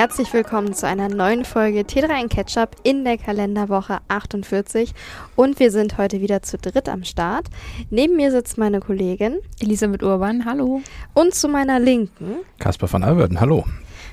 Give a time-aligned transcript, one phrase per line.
[0.00, 4.94] herzlich willkommen zu einer neuen Folge T3 in Ketchup in der Kalenderwoche 48.
[5.36, 7.48] Und wir sind heute wieder zu dritt am Start.
[7.90, 10.80] Neben mir sitzt meine Kollegin Elisabeth Urban, hallo.
[11.12, 13.66] Und zu meiner Linken Caspar van Alverden, hallo.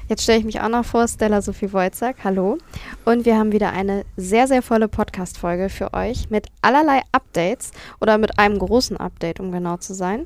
[0.09, 2.57] Jetzt stelle ich mich auch noch vor, Stella Sophie Wojcak, hallo.
[3.03, 8.17] Und wir haben wieder eine sehr, sehr volle Podcast-Folge für euch mit allerlei Updates oder
[8.17, 10.25] mit einem großen Update, um genau zu sein.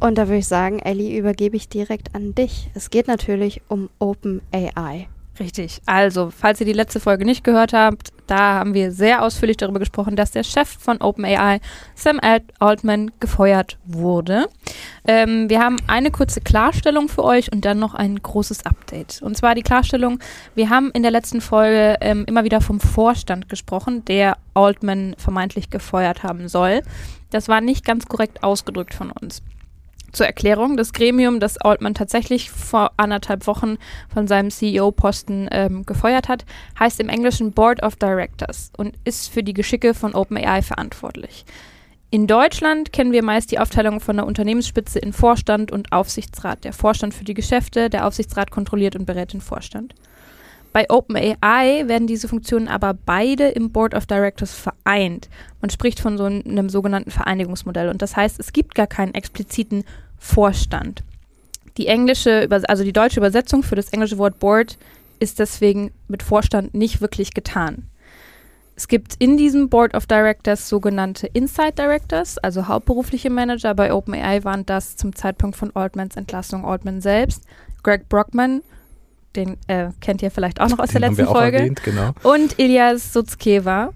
[0.00, 2.70] Und da würde ich sagen, Ellie, übergebe ich direkt an dich.
[2.74, 5.08] Es geht natürlich um OpenAI.
[5.40, 5.80] Richtig.
[5.86, 9.78] Also, falls ihr die letzte Folge nicht gehört habt, da haben wir sehr ausführlich darüber
[9.78, 11.60] gesprochen, dass der Chef von OpenAI,
[11.94, 12.20] Sam
[12.58, 14.48] Altman, gefeuert wurde.
[15.06, 19.22] Ähm, wir haben eine kurze Klarstellung für euch und dann noch ein großes Update.
[19.22, 20.18] Und zwar die Klarstellung,
[20.54, 25.70] wir haben in der letzten Folge ähm, immer wieder vom Vorstand gesprochen, der Altman vermeintlich
[25.70, 26.82] gefeuert haben soll.
[27.30, 29.42] Das war nicht ganz korrekt ausgedrückt von uns.
[30.12, 33.76] Zur Erklärung, das Gremium, das Altman tatsächlich vor anderthalb Wochen
[34.12, 36.44] von seinem CEO-Posten ähm, gefeuert hat,
[36.78, 41.44] heißt im Englischen Board of Directors und ist für die Geschicke von OpenAI verantwortlich.
[42.10, 46.64] In Deutschland kennen wir meist die Aufteilung von der Unternehmensspitze in Vorstand und Aufsichtsrat.
[46.64, 49.94] Der Vorstand für die Geschäfte, der Aufsichtsrat kontrolliert und berät den Vorstand.
[50.78, 55.28] Bei OpenAI werden diese Funktionen aber beide im Board of Directors vereint.
[55.60, 59.82] Man spricht von so einem sogenannten Vereinigungsmodell und das heißt, es gibt gar keinen expliziten
[60.18, 61.02] Vorstand.
[61.78, 64.78] Die englische, also die deutsche Übersetzung für das englische Wort Board
[65.18, 67.82] ist deswegen mit Vorstand nicht wirklich getan.
[68.76, 73.74] Es gibt in diesem Board of Directors sogenannte Inside Directors, also hauptberufliche Manager.
[73.74, 77.42] Bei OpenAI waren das zum Zeitpunkt von Altmans Entlassung Altman selbst,
[77.82, 78.62] Greg Brockman
[79.36, 81.58] den äh, kennt ihr vielleicht auch noch aus den der letzten Folge.
[81.58, 82.12] Erwähnt, genau.
[82.22, 83.92] Und Ilias Sutzkeva.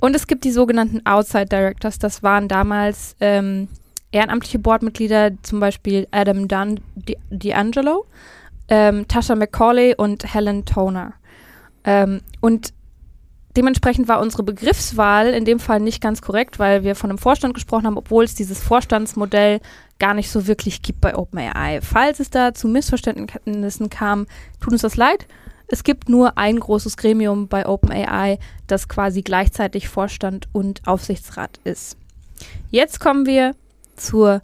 [0.00, 1.98] Und es gibt die sogenannten Outside Directors.
[1.98, 3.68] Das waren damals ähm,
[4.12, 6.80] ehrenamtliche Boardmitglieder, zum Beispiel Adam Dunn
[7.30, 8.04] D'Angelo,
[8.68, 11.14] ähm, Tasha McCauley und Helen Toner.
[11.84, 12.72] Ähm, und
[13.56, 17.54] dementsprechend war unsere Begriffswahl in dem Fall nicht ganz korrekt, weil wir von einem Vorstand
[17.54, 19.60] gesprochen haben, obwohl es dieses Vorstandsmodell
[19.98, 21.80] gar nicht so wirklich gibt bei OpenAI.
[21.82, 24.26] Falls es da zu Missverständnissen kam,
[24.60, 25.26] tut uns das leid.
[25.66, 31.96] Es gibt nur ein großes Gremium bei OpenAI, das quasi gleichzeitig Vorstand und Aufsichtsrat ist.
[32.70, 33.54] Jetzt kommen wir
[33.96, 34.40] zur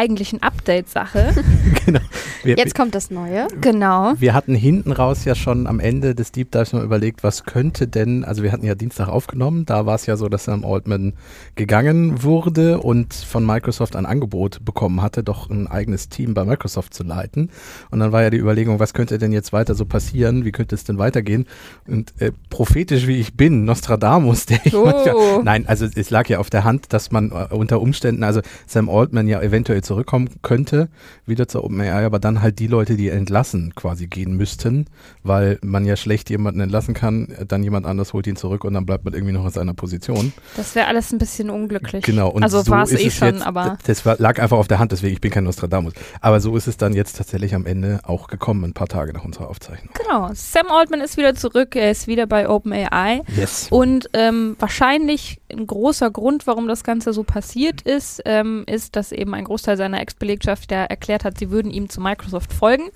[0.00, 1.34] eigentlichen Update-Sache.
[1.84, 2.00] genau.
[2.42, 3.48] Wir, Jetzt kommt das Neue.
[3.60, 4.14] Genau.
[4.18, 7.86] Wir hatten hinten raus ja schon am Ende des Deep Dives mal überlegt, was könnte
[7.86, 11.12] denn, also wir hatten ja Dienstag aufgenommen, da war es ja so, dass Sam Altman
[11.54, 16.94] gegangen wurde und von Microsoft ein Angebot bekommen hatte, doch ein eigenes Team bei Microsoft
[16.94, 17.50] zu leiten.
[17.90, 20.74] Und dann war ja die Überlegung, was könnte denn jetzt weiter so passieren, wie könnte
[20.74, 21.46] es denn weitergehen?
[21.86, 24.86] Und äh, prophetisch wie ich bin, Nostradamus, der ich oh.
[24.86, 28.40] manchmal, nein, also es lag ja auf der Hand, dass man äh, unter Umständen, also
[28.66, 30.88] Sam Altman ja eventuell zurückkommen könnte,
[31.26, 34.86] wieder zur OpenAI, aber dann halt die Leute, die entlassen, quasi gehen müssten,
[35.24, 38.86] weil man ja schlecht jemanden entlassen kann, dann jemand anders holt ihn zurück und dann
[38.86, 40.32] bleibt man irgendwie noch in seiner Position.
[40.56, 42.04] Das wäre alles ein bisschen unglücklich.
[42.04, 42.28] Genau.
[42.28, 43.78] Und also so war es eh schon, jetzt, aber.
[43.84, 45.92] Das war, lag einfach auf der Hand, deswegen, ich bin kein Nostradamus.
[46.20, 49.24] Aber so ist es dann jetzt tatsächlich am Ende auch gekommen, ein paar Tage nach
[49.24, 49.92] unserer Aufzeichnung.
[50.00, 50.30] Genau.
[50.34, 53.22] Sam Altman ist wieder zurück, er ist wieder bei OpenAI.
[53.36, 53.66] Yes.
[53.70, 59.10] Und ähm, wahrscheinlich ein großer Grund, warum das Ganze so passiert ist, ähm, ist, dass
[59.10, 62.90] eben ein Großteil seiner Ex-Belegschaft ja erklärt hat, sie würden ihm zu Microsoft folgen.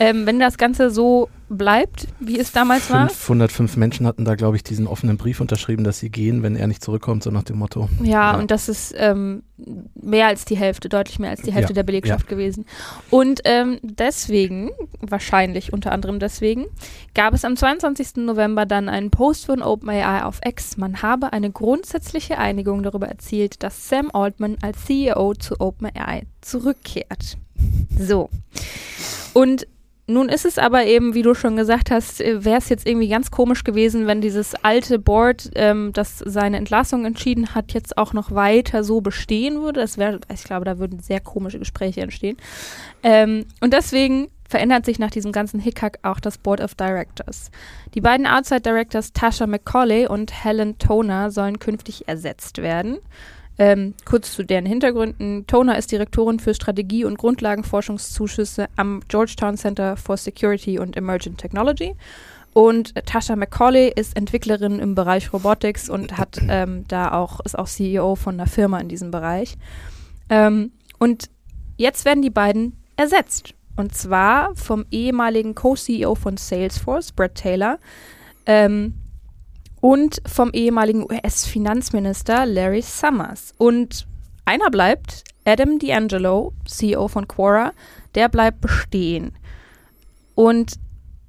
[0.00, 3.78] Ähm, wenn das Ganze so bleibt, wie es damals 505 war.
[3.78, 6.82] Menschen hatten da, glaube ich, diesen offenen Brief unterschrieben, dass sie gehen, wenn er nicht
[6.82, 7.88] zurückkommt, so nach dem Motto.
[8.02, 8.38] Ja, ja.
[8.38, 9.42] und das ist ähm,
[9.94, 12.30] mehr als die Hälfte, deutlich mehr als die Hälfte ja, der Belegschaft ja.
[12.30, 12.66] gewesen.
[13.10, 14.70] Und ähm, deswegen,
[15.00, 16.66] wahrscheinlich unter anderem deswegen,
[17.14, 18.16] gab es am 22.
[18.16, 20.76] November dann einen Post von OpenAI auf X.
[20.76, 27.36] Man habe eine grundsätzliche Einigung darüber erzielt, dass Sam Altman als CEO zu OpenAI zurückkehrt.
[27.98, 28.30] So.
[29.34, 29.66] Und
[30.12, 33.08] nun ist es aber eben, wie du schon gesagt hast, äh, wäre es jetzt irgendwie
[33.08, 38.12] ganz komisch gewesen, wenn dieses alte Board, ähm, das seine Entlassung entschieden hat, jetzt auch
[38.12, 39.80] noch weiter so bestehen würde.
[39.80, 42.36] Das wäre, ich glaube, da würden sehr komische Gespräche entstehen.
[43.02, 47.50] Ähm, und deswegen verändert sich nach diesem ganzen Hickhack auch das Board of Directors.
[47.94, 52.98] Die beiden Outside Directors Tasha McCauley und Helen Toner sollen künftig ersetzt werden.
[53.58, 55.46] Ähm, kurz zu deren Hintergründen.
[55.46, 61.94] Toner ist Direktorin für Strategie- und Grundlagenforschungszuschüsse am Georgetown Center for Security und Emergent Technology.
[62.54, 67.68] Und Tasha McCauley ist Entwicklerin im Bereich Robotics und hat ähm, da auch, ist auch
[67.68, 69.56] CEO von einer Firma in diesem Bereich.
[70.28, 71.30] Ähm, und
[71.76, 73.54] jetzt werden die beiden ersetzt.
[73.76, 77.78] Und zwar vom ehemaligen Co-CEO von Salesforce, Brett Taylor,
[78.44, 78.94] ähm,
[79.82, 83.52] und vom ehemaligen US-Finanzminister Larry Summers.
[83.58, 84.06] Und
[84.44, 87.72] einer bleibt, Adam D'Angelo, CEO von Quora,
[88.14, 89.32] der bleibt bestehen.
[90.36, 90.74] Und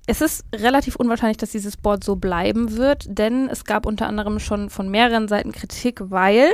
[0.05, 4.37] es ist relativ unwahrscheinlich, dass dieses Board so bleiben wird, denn es gab unter anderem
[4.39, 6.53] schon von mehreren Seiten Kritik, weil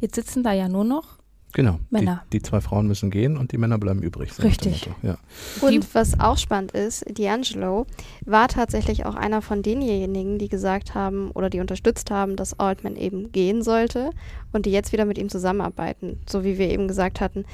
[0.00, 1.18] jetzt sitzen da ja nur noch
[1.52, 1.78] Genau.
[1.90, 2.22] Männer.
[2.32, 4.32] Die, die, zwei Frauen müssen gehen und die Männer bleiben übrig.
[4.32, 4.90] So Richtig.
[5.02, 5.16] Ja.
[5.62, 7.86] Und was auch spannend ist, D'Angelo
[8.26, 12.96] war tatsächlich auch einer von denjenigen, die gesagt haben oder die unterstützt haben, dass Altman
[12.96, 14.10] eben gehen sollte
[14.52, 16.20] und die jetzt wieder mit ihm zusammenarbeiten.
[16.28, 17.46] So wie wir eben gesagt hatten,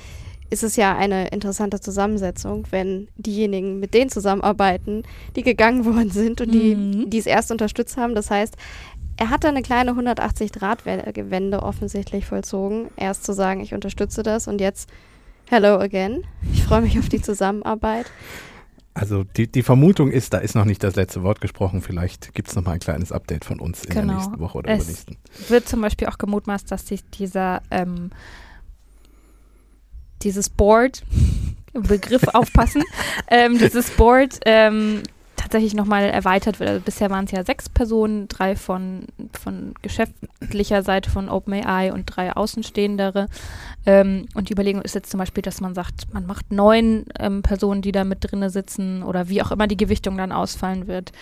[0.53, 5.03] ist es ja eine interessante Zusammensetzung, wenn diejenigen mit denen zusammenarbeiten,
[5.35, 7.09] die gegangen worden sind und mhm.
[7.09, 8.15] die, es erst unterstützt haben.
[8.15, 8.57] Das heißt,
[9.23, 12.89] er hat da eine kleine 180-Grad-Wende offensichtlich vollzogen.
[12.97, 14.91] Erst zu sagen, ich unterstütze das und jetzt
[15.49, 16.25] hello again.
[16.53, 18.07] Ich freue mich auf die Zusammenarbeit.
[18.95, 21.83] Also die, die Vermutung ist, da ist noch nicht das letzte Wort gesprochen.
[21.83, 24.07] Vielleicht gibt es noch mal ein kleines Update von uns in genau.
[24.07, 25.17] der nächsten Woche oder es übernächsten.
[25.49, 28.11] wird zum Beispiel auch gemutmaßt, dass sich dieser ähm,
[30.23, 31.05] dieses Board
[31.73, 32.83] Begriff aufpassen.
[33.31, 35.05] ähm, dieses Board ähm,
[35.43, 36.71] tatsächlich nochmal erweitert wird.
[36.71, 42.07] Also bisher waren es ja sechs Personen, drei von, von geschäftlicher Seite von OpenAI und
[42.07, 43.27] drei Außenstehendere.
[43.85, 47.43] Ähm, und die Überlegung ist jetzt zum Beispiel, dass man sagt, man macht neun ähm,
[47.43, 51.13] Personen, die da mit drinne sitzen oder wie auch immer die Gewichtung dann ausfallen wird.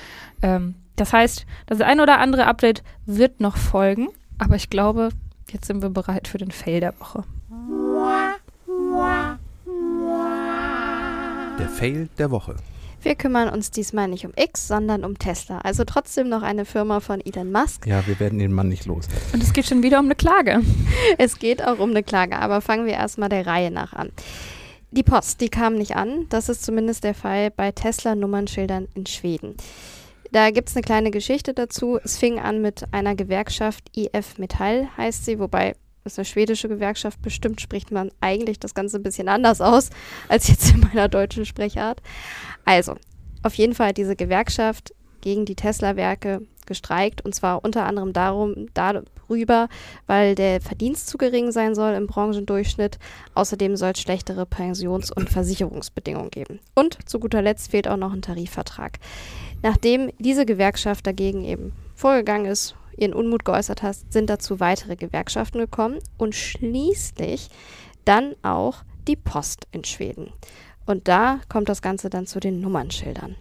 [0.42, 4.08] Ähm, das heißt, das ein oder andere Update wird noch folgen,
[4.38, 5.10] aber ich glaube,
[5.50, 7.24] jetzt sind wir bereit für den Fail der Woche.
[11.58, 12.56] Der Fail der Woche.
[13.02, 15.58] Wir kümmern uns diesmal nicht um X, sondern um Tesla.
[15.58, 17.86] Also trotzdem noch eine Firma von Elon Musk.
[17.86, 19.08] Ja, wir werden den Mann nicht los.
[19.32, 20.60] Und es geht schon wieder um eine Klage.
[21.18, 24.10] Es geht auch um eine Klage, aber fangen wir erstmal der Reihe nach an.
[24.90, 26.26] Die Post, die kam nicht an.
[26.28, 29.56] Das ist zumindest der Fall bei Tesla-Nummernschildern in Schweden.
[30.32, 31.98] Da gibt es eine kleine Geschichte dazu.
[32.04, 35.74] Es fing an mit einer Gewerkschaft, IF Metall heißt sie, wobei
[36.04, 39.90] ist eine schwedische Gewerkschaft, bestimmt spricht man eigentlich das Ganze ein bisschen anders aus
[40.28, 42.00] als jetzt in meiner deutschen Sprechart.
[42.64, 42.96] Also,
[43.42, 48.66] auf jeden Fall hat diese Gewerkschaft gegen die Tesla-Werke gestreikt und zwar unter anderem darum,
[48.74, 49.68] darüber,
[50.06, 52.98] weil der Verdienst zu gering sein soll im Branchendurchschnitt.
[53.34, 56.60] Außerdem soll es schlechtere Pensions- und Versicherungsbedingungen geben.
[56.74, 58.98] Und zu guter Letzt fehlt auch noch ein Tarifvertrag.
[59.62, 65.58] Nachdem diese Gewerkschaft dagegen eben vorgegangen ist, ihren Unmut geäußert hat, sind dazu weitere Gewerkschaften
[65.58, 67.48] gekommen und schließlich
[68.04, 70.32] dann auch die Post in Schweden.
[70.90, 73.36] Und da kommt das Ganze dann zu den Nummernschildern.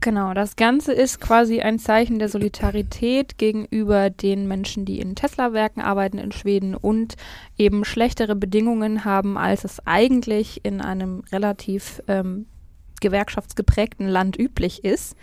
[0.00, 5.80] Genau, das Ganze ist quasi ein Zeichen der Solidarität gegenüber den Menschen, die in Tesla-Werken
[5.80, 7.14] arbeiten in Schweden und
[7.56, 12.44] eben schlechtere Bedingungen haben, als es eigentlich in einem relativ ähm,
[13.00, 15.16] gewerkschaftsgeprägten Land üblich ist.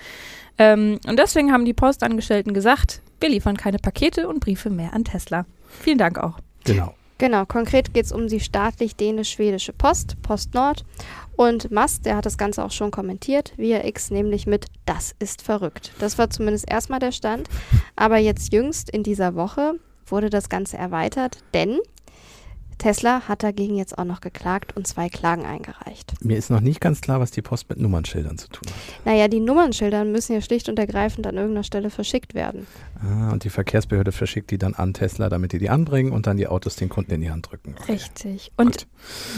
[0.57, 5.03] Ähm, und deswegen haben die Postangestellten gesagt, wir liefern keine Pakete und Briefe mehr an
[5.03, 5.45] Tesla.
[5.67, 6.39] Vielen Dank auch.
[6.63, 6.95] Genau.
[7.19, 10.85] Genau, konkret geht es um die staatlich dänisch-schwedische Post, Post Nord.
[11.35, 15.41] Und Mast, der hat das Ganze auch schon kommentiert, via X, nämlich mit Das ist
[15.41, 15.91] verrückt.
[15.99, 17.49] Das war zumindest erstmal der Stand.
[17.97, 19.73] Aber jetzt jüngst in dieser Woche
[20.05, 21.79] wurde das Ganze erweitert, denn
[22.79, 26.13] Tesla hat dagegen jetzt auch noch geklagt und zwei Klagen eingereicht.
[26.21, 29.05] Mir ist noch nicht ganz klar, was die Post mit Nummernschildern zu tun hat.
[29.05, 32.65] Naja, die Nummernschildern müssen ja schlicht und ergreifend an irgendeiner Stelle verschickt werden.
[33.01, 36.37] Ah, und die Verkehrsbehörde verschickt die dann an Tesla, damit die die anbringen und dann
[36.37, 37.75] die Autos den Kunden in die Hand drücken.
[37.79, 37.93] Okay.
[37.93, 38.51] Richtig.
[38.57, 38.87] Und Gut.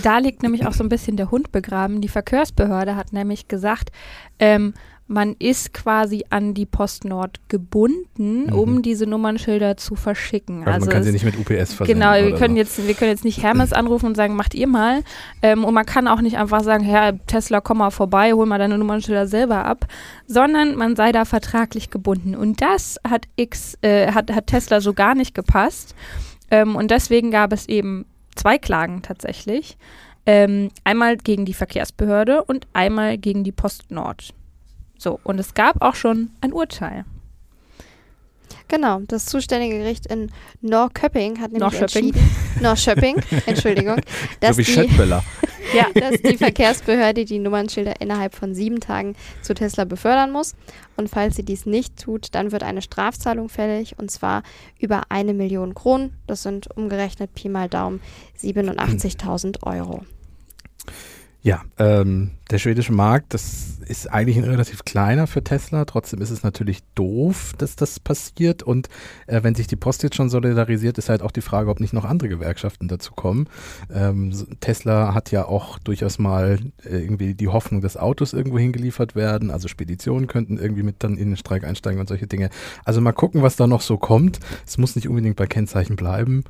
[0.04, 2.00] da liegt nämlich auch so ein bisschen der Hund begraben.
[2.00, 3.92] Die Verkehrsbehörde hat nämlich gesagt,
[4.40, 4.74] ähm,
[5.12, 8.54] man ist quasi an die Post Nord gebunden, mhm.
[8.54, 10.60] um diese Nummernschilder zu verschicken.
[10.60, 12.00] Also, also man kann sie nicht mit UPS versenden.
[12.00, 12.60] Genau, wir können, so.
[12.60, 15.04] jetzt, wir können jetzt nicht Hermes anrufen und sagen, macht ihr mal.
[15.42, 18.58] Ähm, und man kann auch nicht einfach sagen, Herr Tesla, komm mal vorbei, hol mal
[18.58, 19.86] deine Nummernschilder selber ab,
[20.28, 22.34] sondern man sei da vertraglich gebunden.
[22.34, 25.94] Und das hat X, äh, hat, hat Tesla so gar nicht gepasst.
[26.50, 29.78] Ähm, und deswegen gab es eben zwei Klagen tatsächlich.
[30.26, 34.34] Ähm, einmal gegen die Verkehrsbehörde und einmal gegen die Post Nord.
[35.02, 37.06] So, und es gab auch schon ein Urteil.
[38.68, 40.32] Genau, das zuständige Gericht in
[40.62, 42.22] Norrköping hat nämlich entschieden,
[42.62, 44.00] Norrköping, Entschuldigung,
[44.42, 44.88] dass, so die,
[45.74, 50.54] ja, dass die Verkehrsbehörde die Nummernschilder innerhalb von sieben Tagen zu Tesla befördern muss.
[50.98, 54.44] Und falls sie dies nicht tut, dann wird eine Strafzahlung fällig und zwar
[54.78, 56.14] über eine Million Kronen.
[56.28, 58.02] Das sind umgerechnet Pi mal Daumen
[58.40, 60.06] 87.000 Euro.
[61.42, 65.86] Ja, ähm, der schwedische Markt, das ist eigentlich ein relativ kleiner für Tesla.
[65.86, 68.64] Trotzdem ist es natürlich doof, dass das passiert.
[68.64, 68.90] Und
[69.28, 71.94] äh, wenn sich die Post jetzt schon solidarisiert, ist halt auch die Frage, ob nicht
[71.94, 73.48] noch andere Gewerkschaften dazu kommen.
[73.94, 79.16] Ähm, Tesla hat ja auch durchaus mal äh, irgendwie die Hoffnung, dass Autos irgendwo hingeliefert
[79.16, 79.52] werden.
[79.52, 82.50] Also Speditionen könnten irgendwie mit dann in den Streik einsteigen und solche Dinge.
[82.86, 84.40] Also mal gucken, was da noch so kommt.
[84.66, 86.44] Es muss nicht unbedingt bei Kennzeichen bleiben.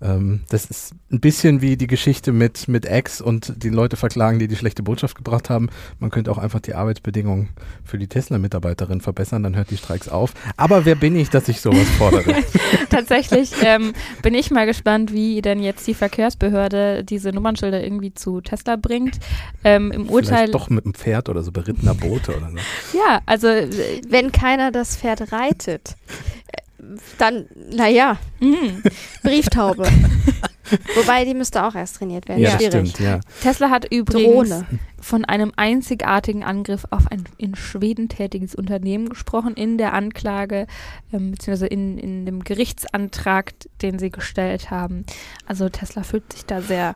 [0.00, 4.38] Ähm, das ist ein bisschen wie die Geschichte mit, mit X und die Leute verklagen,
[4.38, 7.50] die die schlechte Botschaft gebracht haben, man könnte auch einfach die Arbeitsbedingungen
[7.84, 10.32] für die Tesla-Mitarbeiterin verbessern, dann hört die Streiks auf.
[10.56, 12.34] Aber wer bin ich, dass ich sowas fordere?
[12.90, 18.40] Tatsächlich ähm, bin ich mal gespannt, wie denn jetzt die Verkehrsbehörde diese Nummernschilder irgendwie zu
[18.40, 19.18] Tesla bringt.
[19.64, 20.50] Ähm, Im Vielleicht Urteil.
[20.50, 22.56] doch mit einem Pferd oder so berittener Boote oder so.
[22.98, 25.96] Ja, also äh, Wenn keiner das Pferd reitet,
[26.52, 26.62] äh,
[27.18, 28.82] dann, naja, mh.
[29.22, 29.88] Brieftaube.
[30.96, 32.40] Wobei, die müsste auch erst trainiert werden.
[32.40, 32.90] Ja, Schwierig.
[32.90, 33.20] stimmt, ja.
[33.42, 34.66] Tesla hat übrigens Drohne.
[35.00, 40.66] von einem einzigartigen Angriff auf ein in Schweden tätiges Unternehmen gesprochen in der Anklage,
[41.12, 45.04] ähm, beziehungsweise in, in dem Gerichtsantrag, den sie gestellt haben.
[45.46, 46.94] Also Tesla fühlt sich da sehr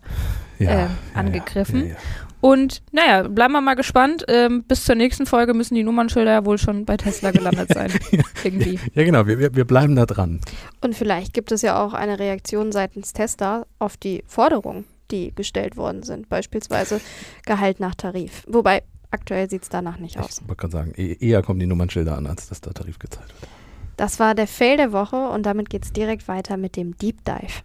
[0.59, 1.97] ja, äh, ja, angegriffen.
[2.43, 4.25] Und naja, bleiben wir mal gespannt.
[4.27, 7.93] Ähm, bis zur nächsten Folge müssen die Nummernschilder ja wohl schon bei Tesla gelandet sein.
[8.45, 8.81] Irgendwie.
[8.95, 10.41] ja genau, wir, wir, wir bleiben da dran.
[10.81, 15.77] Und vielleicht gibt es ja auch eine Reaktion seitens Tesla auf die Forderungen, die gestellt
[15.77, 16.29] worden sind.
[16.29, 17.01] Beispielsweise
[17.47, 18.43] Gehalt nach Tarif.
[18.49, 18.83] Wobei,
[19.13, 20.41] aktuell sieht es danach nicht aus.
[20.43, 23.29] Ich wollte gerade sagen, eh- eher kommen die Nummernschilder an, als dass der Tarif gezahlt
[23.29, 23.49] wird.
[23.97, 27.25] Das war der Fail der Woche und damit geht es direkt weiter mit dem Deep
[27.25, 27.63] Dive.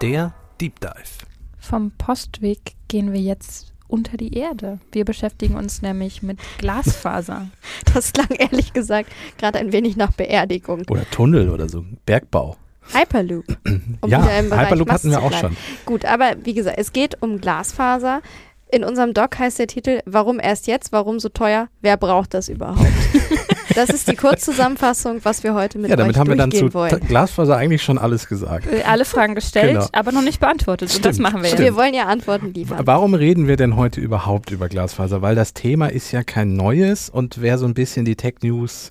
[0.00, 1.26] Der Deep Dive.
[1.58, 4.78] Vom Postweg gehen wir jetzt unter die Erde.
[4.92, 7.48] Wir beschäftigen uns nämlich mit Glasfaser.
[7.94, 10.82] Das klang ehrlich gesagt gerade ein wenig nach Beerdigung.
[10.88, 11.84] Oder Tunnel oder so.
[12.06, 12.56] Bergbau.
[12.92, 13.44] Hyperloop.
[14.00, 15.56] Um ja, Hyperloop hatten wir auch schon.
[15.84, 18.22] Gut, aber wie gesagt, es geht um Glasfaser.
[18.70, 20.92] In unserem Doc heißt der Titel Warum erst jetzt?
[20.92, 21.68] Warum so teuer?
[21.80, 22.86] Wer braucht das überhaupt?
[23.74, 26.72] das ist die Kurzzusammenfassung, was wir heute mit Ja, damit euch haben wir dann zu
[26.74, 27.00] wollen.
[27.06, 28.66] Glasfaser eigentlich schon alles gesagt.
[28.66, 29.86] Äh, Alle Fragen gestellt, Genau.
[29.92, 30.94] aber noch nicht beantwortet.
[30.94, 31.60] Und das Stimmt, machen wir Und jetzt.
[31.60, 32.80] wir wollen ja Antworten liefern.
[32.86, 35.22] Warum reden wir denn heute überhaupt über Glasfaser?
[35.22, 38.90] Weil das Thema ist ja kein neues und wer so ein bisschen die Tech News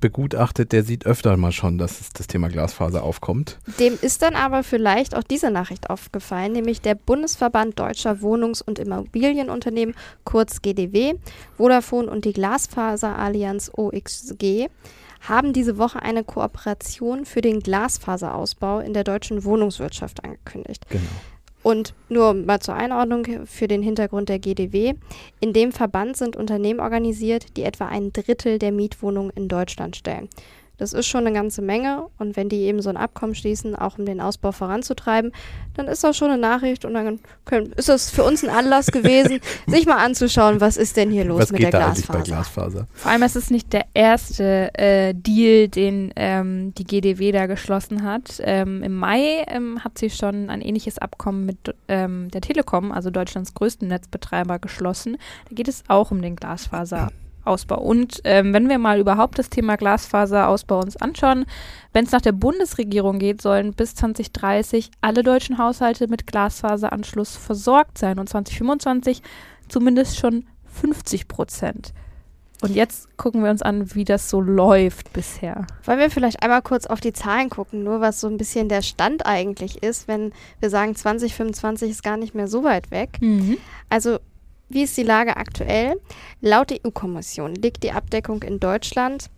[0.00, 3.58] begutachtet, der sieht öfter mal schon, dass es das Thema Glasfaser aufkommt.
[3.78, 8.78] Dem ist dann aber vielleicht auch diese Nachricht aufgefallen, nämlich der Bundesverband Deutscher Wohnungs- und
[8.78, 11.14] Immobilienunternehmen, kurz GDW,
[11.56, 14.68] Vodafone und die Glasfaserallianz OXG
[15.20, 20.86] haben diese Woche eine Kooperation für den Glasfaserausbau in der deutschen Wohnungswirtschaft angekündigt.
[20.88, 21.02] Genau.
[21.68, 24.94] Und nur mal zur Einordnung für den Hintergrund der GDW.
[25.38, 30.30] In dem Verband sind Unternehmen organisiert, die etwa ein Drittel der Mietwohnungen in Deutschland stellen.
[30.78, 33.98] Das ist schon eine ganze Menge und wenn die eben so ein Abkommen schließen, auch
[33.98, 35.32] um den Ausbau voranzutreiben,
[35.74, 38.86] dann ist das schon eine Nachricht und dann können, ist das für uns ein Anlass
[38.92, 42.06] gewesen, sich mal anzuschauen, was ist denn hier los Was mit geht der da eigentlich
[42.06, 42.68] bei Glasfaser.
[42.68, 42.86] Glasfaser?
[42.94, 48.04] Vor allem ist es nicht der erste äh, Deal, den ähm, die GDW da geschlossen
[48.04, 48.40] hat.
[48.40, 53.10] Ähm, Im Mai ähm, hat sie schon ein ähnliches Abkommen mit ähm, der Telekom, also
[53.10, 55.16] Deutschlands größten Netzbetreiber, geschlossen.
[55.48, 56.36] Da geht es auch um den
[57.48, 57.80] Glasfaserausbau.
[57.80, 61.46] Und ähm, wenn wir mal überhaupt das Thema Glasfaserausbau uns anschauen,
[61.92, 67.98] wenn es nach der Bundesregierung geht, sollen bis 2030 alle deutschen Haushalte mit Glasfaseranschluss versorgt
[67.98, 69.22] sein und 2025
[69.68, 71.92] zumindest schon 50 Prozent.
[72.60, 75.64] Und jetzt gucken wir uns an, wie das so läuft bisher.
[75.84, 78.82] Wollen wir vielleicht einmal kurz auf die Zahlen gucken, nur was so ein bisschen der
[78.82, 83.10] Stand eigentlich ist, wenn wir sagen 2025 ist gar nicht mehr so weit weg.
[83.88, 84.18] Also
[84.68, 86.00] wie ist die Lage aktuell?
[86.40, 89.30] Laut EU-Kommission liegt die Abdeckung in Deutschland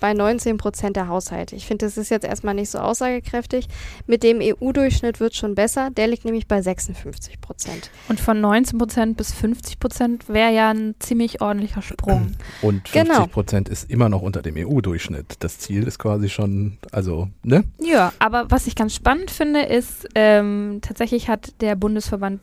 [0.00, 1.56] bei 19 Prozent der Haushalte.
[1.56, 3.66] Ich finde, das ist jetzt erstmal nicht so aussagekräftig.
[4.06, 5.90] Mit dem EU-Durchschnitt wird es schon besser.
[5.90, 7.90] Der liegt nämlich bei 56 Prozent.
[8.08, 12.32] Und von 19 Prozent bis 50 Prozent wäre ja ein ziemlich ordentlicher Sprung.
[12.62, 13.26] Und 50 Genau.
[13.26, 15.34] Prozent ist immer noch unter dem EU-Durchschnitt.
[15.40, 17.64] Das Ziel ist quasi schon, also, ne?
[17.80, 22.42] Ja, aber was ich ganz spannend finde, ist, ähm, tatsächlich hat der Bundesverband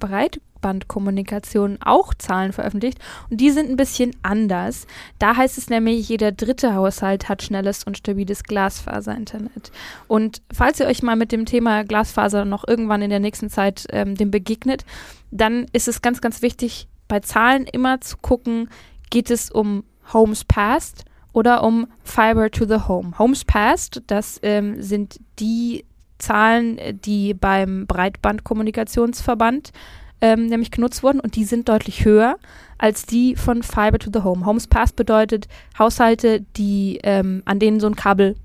[0.65, 2.97] Breitbandkommunikation auch Zahlen veröffentlicht
[3.29, 4.87] und die sind ein bisschen anders.
[5.19, 9.71] Da heißt es nämlich, jeder dritte Haushalt hat schnelles und stabiles Glasfaser-Internet.
[10.07, 13.85] Und falls ihr euch mal mit dem Thema Glasfaser noch irgendwann in der nächsten Zeit
[13.91, 14.85] ähm, dem begegnet,
[15.31, 18.69] dann ist es ganz, ganz wichtig, bei Zahlen immer zu gucken,
[19.11, 23.17] geht es um Homes Passed oder um Fiber to the Home.
[23.19, 25.85] Homes Passed, das ähm, sind die
[26.17, 29.71] Zahlen, äh, die beim Breitbandkommunikationsverband
[30.21, 32.37] ähm, nämlich genutzt wurden und die sind deutlich höher
[32.77, 34.45] als die von Fiber to the Home.
[34.45, 35.47] Homes Passed bedeutet
[35.79, 38.35] Haushalte, die ähm, an denen so ein Kabel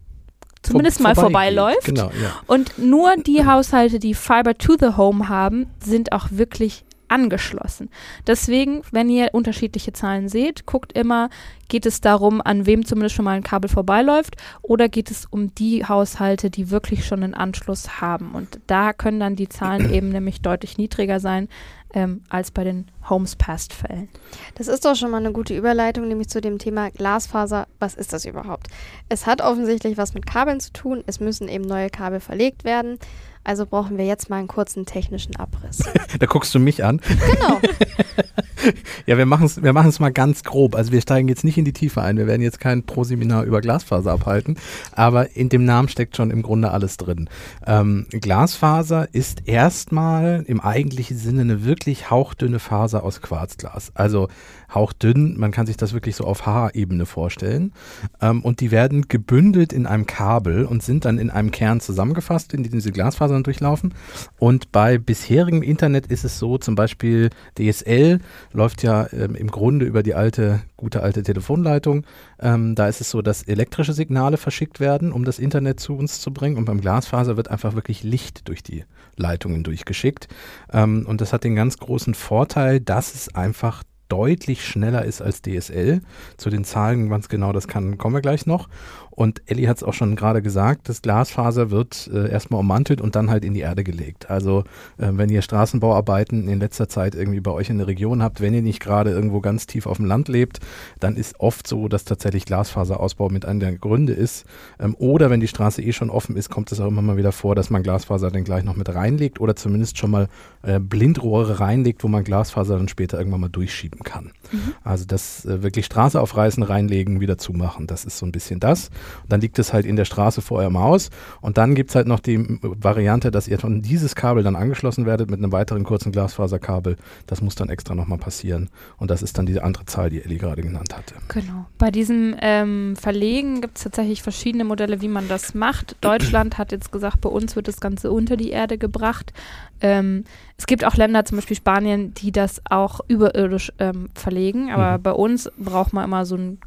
[0.62, 1.84] zumindest Vor- mal vorbeiläuft.
[1.84, 2.40] Genau, ja.
[2.46, 7.90] Und nur die Haushalte, die Fiber to the Home haben, sind auch wirklich angeschlossen.
[8.26, 11.28] Deswegen, wenn ihr unterschiedliche Zahlen seht, guckt immer,
[11.68, 15.54] geht es darum, an wem zumindest schon mal ein Kabel vorbeiläuft oder geht es um
[15.54, 18.32] die Haushalte, die wirklich schon einen Anschluss haben.
[18.32, 21.48] Und da können dann die Zahlen eben nämlich deutlich niedriger sein
[21.94, 24.08] ähm, als bei den Homes Past Fällen.
[24.54, 27.66] Das ist doch schon mal eine gute Überleitung, nämlich zu dem Thema Glasfaser.
[27.78, 28.68] Was ist das überhaupt?
[29.08, 31.02] Es hat offensichtlich was mit Kabeln zu tun.
[31.06, 32.98] Es müssen eben neue Kabel verlegt werden.
[33.42, 35.78] Also brauchen wir jetzt mal einen kurzen technischen Abriss.
[36.18, 37.00] da guckst du mich an.
[37.08, 37.60] Genau.
[39.06, 40.74] ja, wir machen es wir mal ganz grob.
[40.74, 42.18] Also wir steigen jetzt nicht in die Tiefe ein.
[42.18, 44.58] Wir werden jetzt kein Proseminar über Glasfaser abhalten.
[44.92, 47.28] Aber in dem Namen steckt schon im Grunde alles drin.
[47.66, 53.92] Ähm, Glasfaser ist erstmal im eigentlichen Sinne eine wirklich hauchdünne Faser aus Quarzglas.
[53.94, 54.28] Also
[54.74, 57.72] hauchdünn, man kann sich das wirklich so auf Haarebene vorstellen.
[58.20, 62.54] Ähm, und die werden gebündelt in einem Kabel und sind dann in einem Kern zusammengefasst,
[62.54, 63.94] in dem diese Glasfasern durchlaufen.
[64.38, 68.20] Und bei bisherigem Internet ist es so, zum Beispiel DSL
[68.52, 72.04] läuft ja ähm, im Grunde über die alte, gute alte Telefonleitung.
[72.40, 76.20] Ähm, da ist es so, dass elektrische Signale verschickt werden, um das Internet zu uns
[76.20, 76.56] zu bringen.
[76.56, 78.84] Und beim Glasfaser wird einfach wirklich Licht durch die
[79.16, 80.28] Leitungen durchgeschickt.
[80.72, 85.40] Ähm, und das hat den ganz großen Vorteil, dass es einfach deutlich schneller ist als
[85.40, 86.02] DSL.
[86.36, 88.68] Zu den Zahlen, ganz genau das kann, kommen wir gleich noch.
[89.10, 93.16] Und Ellie hat es auch schon gerade gesagt, das Glasfaser wird äh, erstmal ummantelt und
[93.16, 94.30] dann halt in die Erde gelegt.
[94.30, 94.60] Also
[94.98, 98.54] äh, wenn ihr Straßenbauarbeiten in letzter Zeit irgendwie bei euch in der Region habt, wenn
[98.54, 100.60] ihr nicht gerade irgendwo ganz tief auf dem Land lebt,
[101.00, 104.46] dann ist oft so, dass tatsächlich Glasfaserausbau mit einer der Gründe ist.
[104.78, 107.32] Ähm, oder wenn die Straße eh schon offen ist, kommt es auch immer mal wieder
[107.32, 110.28] vor, dass man Glasfaser dann gleich noch mit reinlegt oder zumindest schon mal
[110.62, 114.32] äh, Blindrohre reinlegt, wo man Glasfaser dann später irgendwann mal durchschieben kann.
[114.52, 114.74] Mhm.
[114.84, 118.90] Also das äh, wirklich Straße aufreißen, reinlegen, wieder zumachen, das ist so ein bisschen das.
[119.28, 121.10] Dann liegt es halt in der Straße vor eurem Haus.
[121.40, 125.06] Und dann gibt es halt noch die Variante, dass ihr von dieses Kabel dann angeschlossen
[125.06, 126.96] werdet mit einem weiteren kurzen Glasfaserkabel.
[127.26, 128.70] Das muss dann extra nochmal passieren.
[128.98, 131.14] Und das ist dann diese andere Zahl, die Ellie gerade genannt hatte.
[131.28, 131.66] Genau.
[131.78, 135.96] Bei diesem ähm, Verlegen gibt es tatsächlich verschiedene Modelle, wie man das macht.
[136.00, 139.32] Deutschland hat jetzt gesagt, bei uns wird das Ganze unter die Erde gebracht.
[139.80, 140.24] Ähm,
[140.56, 144.70] es gibt auch Länder, zum Beispiel Spanien, die das auch überirdisch ähm, verlegen.
[144.70, 145.02] Aber mhm.
[145.02, 146.58] bei uns braucht man immer so ein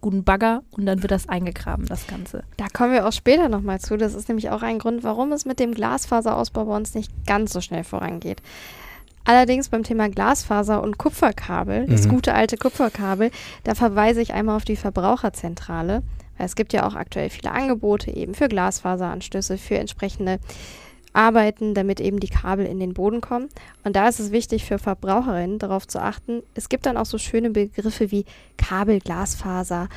[0.00, 2.44] guten Bagger und dann wird das eingegraben, das Ganze.
[2.56, 3.96] Da kommen wir auch später nochmal zu.
[3.96, 7.52] Das ist nämlich auch ein Grund, warum es mit dem Glasfaserausbau bei uns nicht ganz
[7.52, 8.42] so schnell vorangeht.
[9.24, 12.10] Allerdings beim Thema Glasfaser und Kupferkabel, das mhm.
[12.10, 13.30] gute alte Kupferkabel,
[13.64, 16.02] da verweise ich einmal auf die Verbraucherzentrale.
[16.38, 20.38] Es gibt ja auch aktuell viele Angebote eben für Glasfaseranschlüsse, für entsprechende
[21.12, 23.48] arbeiten, damit eben die Kabel in den Boden kommen.
[23.84, 26.42] Und da ist es wichtig für Verbraucherinnen darauf zu achten.
[26.54, 28.24] Es gibt dann auch so schöne Begriffe wie
[28.56, 29.88] Kabel, Glasfaser,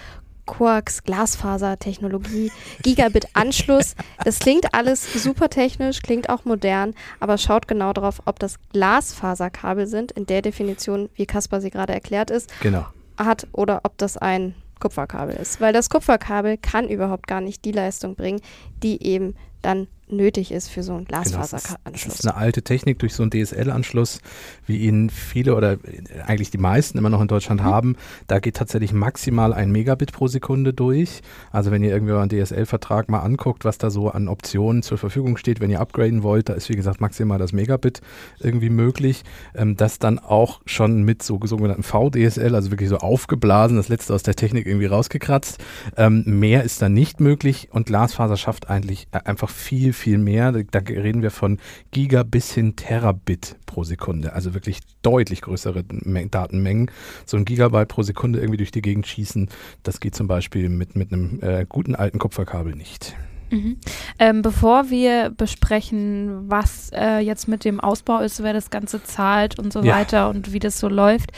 [0.45, 2.51] Quarks, Glasfaser-Technologie,
[2.83, 3.95] Gigabit-Anschluss.
[4.23, 9.87] Das klingt alles super technisch, klingt auch modern, aber schaut genau darauf, ob das Glasfaserkabel
[9.87, 12.85] sind, in der Definition, wie Kaspar sie gerade erklärt ist, genau.
[13.17, 15.61] hat oder ob das ein Kupferkabel ist.
[15.61, 18.41] Weil das Kupferkabel kann überhaupt gar nicht die Leistung bringen,
[18.81, 21.77] die eben dann nötig ist für so einen Glasfaseranschluss.
[21.83, 24.19] Genau, das, ist eine alte Technik durch so einen DSL-Anschluss,
[24.65, 25.77] wie ihn viele oder
[26.25, 27.65] eigentlich die meisten immer noch in Deutschland mhm.
[27.65, 27.95] haben.
[28.27, 31.21] Da geht tatsächlich maximal ein Megabit pro Sekunde durch.
[31.51, 35.37] Also wenn ihr irgendwie einen DSL-Vertrag mal anguckt, was da so an Optionen zur Verfügung
[35.37, 38.01] steht, wenn ihr upgraden wollt, da ist wie gesagt maximal das Megabit
[38.39, 39.23] irgendwie möglich.
[39.55, 44.13] Ähm, das dann auch schon mit so sogenannten VDSL, also wirklich so aufgeblasen, das letzte
[44.13, 45.63] aus der Technik irgendwie rausgekratzt.
[45.97, 50.51] Ähm, mehr ist dann nicht möglich und Glasfaser schafft eigentlich äh, einfach viel, viel mehr.
[50.51, 51.59] Da reden wir von
[51.91, 54.33] Giga bis hin Terabit pro Sekunde.
[54.33, 56.91] Also wirklich deutlich größere Datenmengen.
[57.25, 59.49] So ein Gigabyte pro Sekunde irgendwie durch die Gegend schießen,
[59.83, 63.15] das geht zum Beispiel mit, mit einem äh, guten alten Kupferkabel nicht.
[63.49, 63.77] Mhm.
[64.19, 69.59] Ähm, bevor wir besprechen, was äh, jetzt mit dem Ausbau ist, wer das Ganze zahlt
[69.59, 69.95] und so ja.
[69.95, 71.31] weiter und wie das so läuft,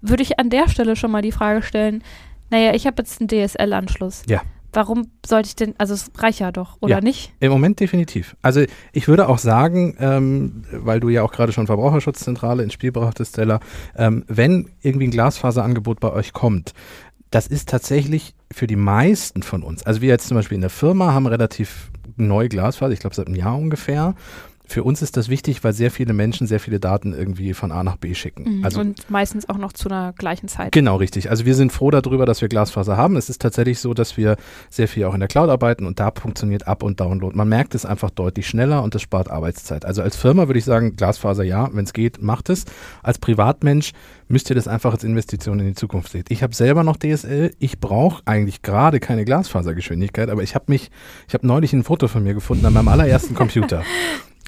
[0.00, 2.02] würde ich an der Stelle schon mal die Frage stellen,
[2.50, 4.22] naja, ich habe jetzt einen DSL-Anschluss.
[4.26, 4.40] Ja
[4.78, 7.32] warum sollte ich denn, also es reicht ja doch, oder ja, nicht?
[7.40, 8.36] Im Moment definitiv.
[8.42, 8.62] Also
[8.92, 13.32] ich würde auch sagen, ähm, weil du ja auch gerade schon Verbraucherschutzzentrale ins Spiel brachtest,
[13.32, 13.58] Stella,
[13.96, 16.74] ähm, wenn irgendwie ein Glasfaserangebot bei euch kommt,
[17.32, 20.70] das ist tatsächlich für die meisten von uns, also wir jetzt zum Beispiel in der
[20.70, 24.14] Firma haben relativ neu Glasfaser, ich glaube seit einem Jahr ungefähr
[24.68, 27.82] für uns ist das wichtig, weil sehr viele Menschen sehr viele Daten irgendwie von A
[27.82, 28.58] nach B schicken.
[28.58, 28.64] Mhm.
[28.64, 30.72] Also, und meistens auch noch zu einer gleichen Zeit.
[30.72, 31.30] Genau, richtig.
[31.30, 33.16] Also wir sind froh darüber, dass wir Glasfaser haben.
[33.16, 34.36] Es ist tatsächlich so, dass wir
[34.68, 37.34] sehr viel auch in der Cloud arbeiten und da funktioniert Up- und Download.
[37.34, 39.86] Man merkt es einfach deutlich schneller und es spart Arbeitszeit.
[39.86, 42.66] Also als Firma würde ich sagen, Glasfaser ja, wenn es geht, macht es.
[43.02, 43.92] Als Privatmensch
[44.28, 46.24] müsst ihr das einfach als Investition in die Zukunft sehen.
[46.28, 47.54] Ich habe selber noch DSL.
[47.58, 50.90] Ich brauche eigentlich gerade keine Glasfasergeschwindigkeit, aber ich habe mich,
[51.26, 53.82] ich habe neulich ein Foto von mir gefunden an meinem allerersten Computer.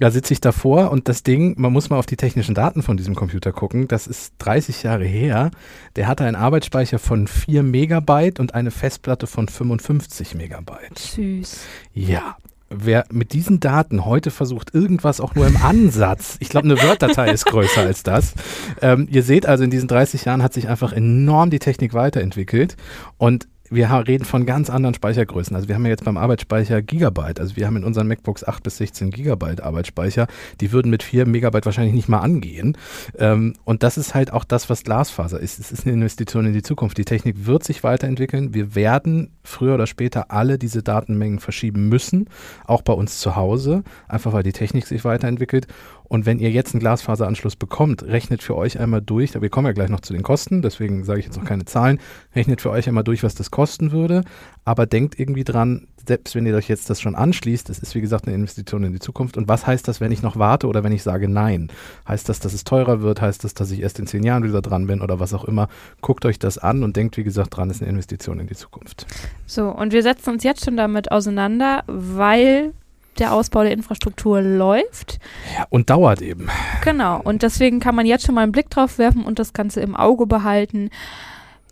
[0.00, 2.96] Da sitze ich davor und das Ding, man muss mal auf die technischen Daten von
[2.96, 3.86] diesem Computer gucken.
[3.86, 5.50] Das ist 30 Jahre her.
[5.94, 10.98] Der hatte einen Arbeitsspeicher von 4 Megabyte und eine Festplatte von 55 Megabyte.
[10.98, 11.60] Süß.
[11.92, 12.36] Ja.
[12.70, 17.30] wer mit diesen Daten heute versucht, irgendwas auch nur im Ansatz, ich glaube, eine Word-Datei
[17.32, 18.32] ist größer als das.
[18.80, 22.76] Ähm, ihr seht also, in diesen 30 Jahren hat sich einfach enorm die Technik weiterentwickelt
[23.18, 25.54] und wir reden von ganz anderen Speichergrößen.
[25.54, 27.38] Also wir haben ja jetzt beim Arbeitsspeicher Gigabyte.
[27.38, 30.26] Also wir haben in unseren MacBooks 8 bis 16 Gigabyte Arbeitsspeicher.
[30.60, 32.76] Die würden mit 4 Megabyte wahrscheinlich nicht mal angehen.
[33.16, 35.60] Ähm, und das ist halt auch das, was Glasfaser ist.
[35.60, 36.98] Es ist eine Investition in die Zukunft.
[36.98, 38.54] Die Technik wird sich weiterentwickeln.
[38.54, 42.28] Wir werden früher oder später alle diese Datenmengen verschieben müssen,
[42.66, 45.68] auch bei uns zu Hause, einfach weil die Technik sich weiterentwickelt.
[46.10, 49.72] Und wenn ihr jetzt einen Glasfaseranschluss bekommt, rechnet für euch einmal durch, wir kommen ja
[49.72, 52.00] gleich noch zu den Kosten, deswegen sage ich jetzt noch keine Zahlen,
[52.34, 54.24] rechnet für euch einmal durch, was das kosten würde,
[54.64, 58.00] aber denkt irgendwie dran, selbst wenn ihr euch jetzt das schon anschließt, das ist wie
[58.00, 59.36] gesagt eine Investition in die Zukunft.
[59.36, 61.70] Und was heißt das, wenn ich noch warte oder wenn ich sage Nein?
[62.08, 63.20] Heißt das, dass es teurer wird?
[63.20, 65.68] Heißt das, dass ich erst in zehn Jahren wieder dran bin oder was auch immer?
[66.00, 69.06] Guckt euch das an und denkt, wie gesagt, dran ist eine Investition in die Zukunft.
[69.46, 72.72] So, und wir setzen uns jetzt schon damit auseinander, weil
[73.20, 75.18] der Ausbau der Infrastruktur läuft.
[75.56, 76.48] Ja, und dauert eben.
[76.82, 79.80] Genau, und deswegen kann man jetzt schon mal einen Blick drauf werfen und das Ganze
[79.80, 80.90] im Auge behalten.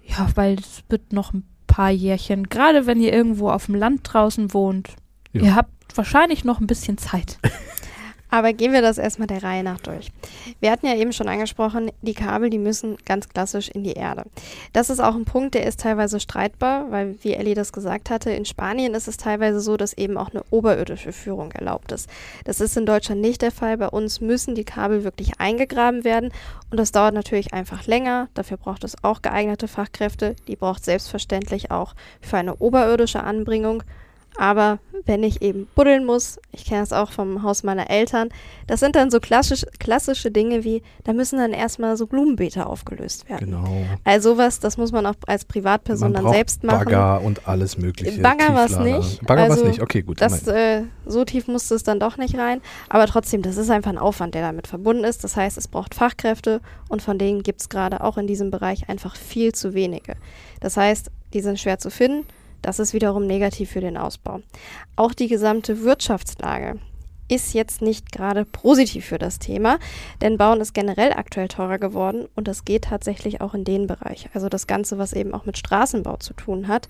[0.04, 4.00] Ja, weil es wird noch ein paar Jährchen, gerade wenn ihr irgendwo auf dem Land
[4.04, 4.90] draußen wohnt.
[5.32, 5.42] Ja.
[5.42, 7.38] Ihr habt wahrscheinlich noch ein bisschen Zeit.
[8.30, 10.10] Aber gehen wir das erstmal der Reihe nach durch.
[10.60, 14.24] Wir hatten ja eben schon angesprochen, die Kabel, die müssen ganz klassisch in die Erde.
[14.72, 18.30] Das ist auch ein Punkt, der ist teilweise streitbar, weil, wie Ellie das gesagt hatte,
[18.30, 22.08] in Spanien ist es teilweise so, dass eben auch eine oberirdische Führung erlaubt ist.
[22.44, 23.78] Das ist in Deutschland nicht der Fall.
[23.78, 26.30] Bei uns müssen die Kabel wirklich eingegraben werden
[26.70, 28.28] und das dauert natürlich einfach länger.
[28.34, 30.36] Dafür braucht es auch geeignete Fachkräfte.
[30.46, 33.82] Die braucht selbstverständlich auch für eine oberirdische Anbringung.
[34.36, 38.28] Aber wenn ich eben buddeln muss, ich kenne es auch vom Haus meiner Eltern,
[38.66, 43.28] das sind dann so klassisch, klassische Dinge wie, da müssen dann erstmal so Blumenbeete aufgelöst
[43.28, 43.50] werden.
[43.50, 43.84] Genau.
[44.04, 46.84] Also sowas, das muss man auch als Privatperson man dann selbst machen.
[46.84, 48.20] Bagger und alles mögliche.
[48.20, 49.24] Bagger war es nicht.
[49.26, 50.20] Bagger also, war nicht, okay, gut.
[50.20, 52.60] Das, äh, so tief musste es dann doch nicht rein.
[52.88, 55.24] Aber trotzdem, das ist einfach ein Aufwand, der damit verbunden ist.
[55.24, 58.88] Das heißt, es braucht Fachkräfte und von denen gibt es gerade auch in diesem Bereich
[58.88, 60.14] einfach viel zu wenige.
[60.60, 62.26] Das heißt, die sind schwer zu finden
[62.62, 64.40] das ist wiederum negativ für den Ausbau.
[64.96, 66.78] Auch die gesamte Wirtschaftslage
[67.28, 69.78] ist jetzt nicht gerade positiv für das Thema,
[70.20, 74.28] denn Bauen ist generell aktuell teurer geworden und das geht tatsächlich auch in den Bereich.
[74.32, 76.88] Also das Ganze, was eben auch mit Straßenbau zu tun hat,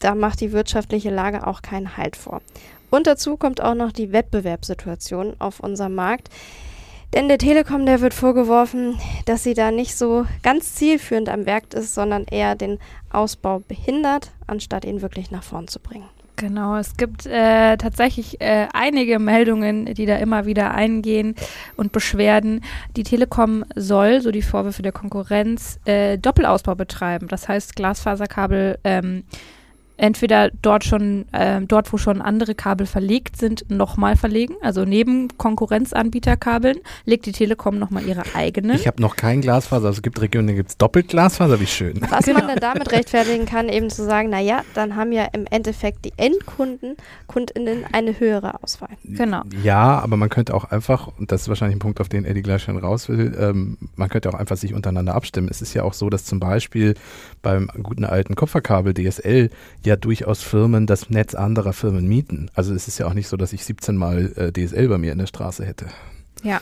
[0.00, 2.40] da macht die wirtschaftliche Lage auch keinen Halt vor.
[2.90, 6.28] Und dazu kommt auch noch die Wettbewerbssituation auf unserem Markt.
[7.14, 11.72] Denn der Telekom, der wird vorgeworfen, dass sie da nicht so ganz zielführend am Werk
[11.72, 12.78] ist, sondern eher den
[13.10, 16.08] Ausbau behindert, anstatt ihn wirklich nach vorn zu bringen.
[16.38, 21.34] Genau, es gibt äh, tatsächlich äh, einige Meldungen, die da immer wieder eingehen
[21.76, 22.62] und Beschwerden.
[22.96, 27.26] Die Telekom soll, so die Vorwürfe der Konkurrenz, äh, Doppelausbau betreiben.
[27.26, 29.24] Das heißt, Glasfaserkabel ähm,
[29.98, 34.54] entweder dort schon, äh, dort wo schon andere Kabel verlegt sind, nochmal verlegen.
[34.62, 38.74] Also neben Konkurrenzanbieterkabeln legt die Telekom nochmal ihre eigene.
[38.76, 39.88] Ich habe noch kein Glasfaser.
[39.88, 42.00] Also es gibt Regionen, da gibt es doppelt Glasfaser, wie schön.
[42.08, 42.40] Was genau.
[42.40, 46.12] man dann damit rechtfertigen kann, eben zu sagen, naja, dann haben ja im Endeffekt die
[46.16, 48.96] Endkunden, Kundinnen eine höhere Auswahl.
[49.04, 49.42] Genau.
[49.62, 52.42] Ja, aber man könnte auch einfach, und das ist wahrscheinlich ein Punkt, auf den Eddie
[52.42, 55.48] gleich schon raus will, ähm, man könnte auch einfach sich untereinander abstimmen.
[55.50, 56.94] Es ist ja auch so, dass zum Beispiel
[57.42, 59.50] beim guten alten Kupferkabel DSL
[59.88, 62.50] ja durchaus Firmen das Netz anderer Firmen mieten.
[62.54, 65.12] Also es ist ja auch nicht so, dass ich 17 Mal äh, DSL bei mir
[65.12, 65.86] in der Straße hätte.
[66.44, 66.60] Ja,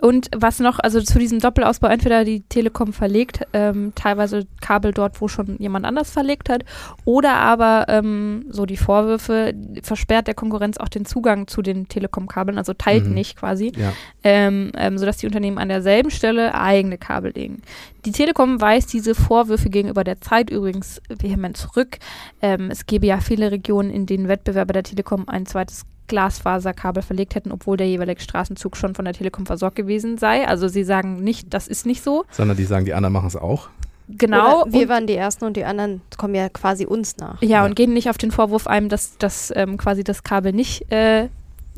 [0.00, 5.20] und was noch, also zu diesem Doppelausbau, entweder die Telekom verlegt, ähm, teilweise Kabel dort,
[5.20, 6.64] wo schon jemand anders verlegt hat,
[7.04, 12.56] oder aber, ähm, so die Vorwürfe, versperrt der Konkurrenz auch den Zugang zu den Telekom-Kabeln,
[12.56, 13.14] also teilt mhm.
[13.14, 13.92] nicht quasi, ja.
[14.22, 17.62] ähm, ähm, sodass die Unternehmen an derselben Stelle eigene Kabel legen.
[18.04, 21.98] Die Telekom weist diese Vorwürfe gegenüber der Zeit übrigens vehement zurück.
[22.40, 27.34] Ähm, es gäbe ja viele Regionen, in denen Wettbewerber der Telekom ein zweites Glasfaserkabel verlegt
[27.34, 30.46] hätten, obwohl der jeweilige Straßenzug schon von der Telekom versorgt gewesen sei.
[30.46, 32.24] Also sie sagen nicht, das ist nicht so.
[32.30, 33.68] Sondern die sagen, die anderen machen es auch.
[34.08, 34.62] Genau.
[34.62, 37.42] Oder wir waren die Ersten und die anderen kommen ja quasi uns nach.
[37.42, 37.64] Ja, ja.
[37.64, 41.28] und gehen nicht auf den Vorwurf ein, dass, dass ähm, quasi das Kabel nicht äh,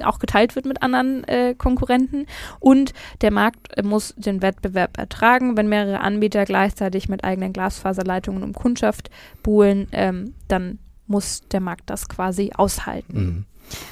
[0.04, 2.26] auch geteilt wird mit anderen äh, Konkurrenten.
[2.60, 5.56] Und der Markt muss den Wettbewerb ertragen.
[5.56, 9.10] Wenn mehrere Anbieter gleichzeitig mit eigenen Glasfaserleitungen um Kundschaft
[9.42, 13.18] buhlen, ähm, dann muss der Markt das quasi aushalten.
[13.18, 13.44] Mhm.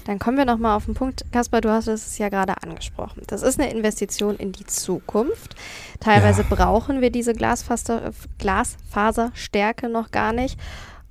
[0.04, 1.24] Dann kommen wir nochmal auf den Punkt.
[1.32, 3.22] Kaspar, du hast es ja gerade angesprochen.
[3.26, 5.56] Das ist eine Investition in die Zukunft.
[6.00, 6.54] Teilweise ja.
[6.54, 10.58] brauchen wir diese Glasfaser, Glasfaserstärke noch gar nicht.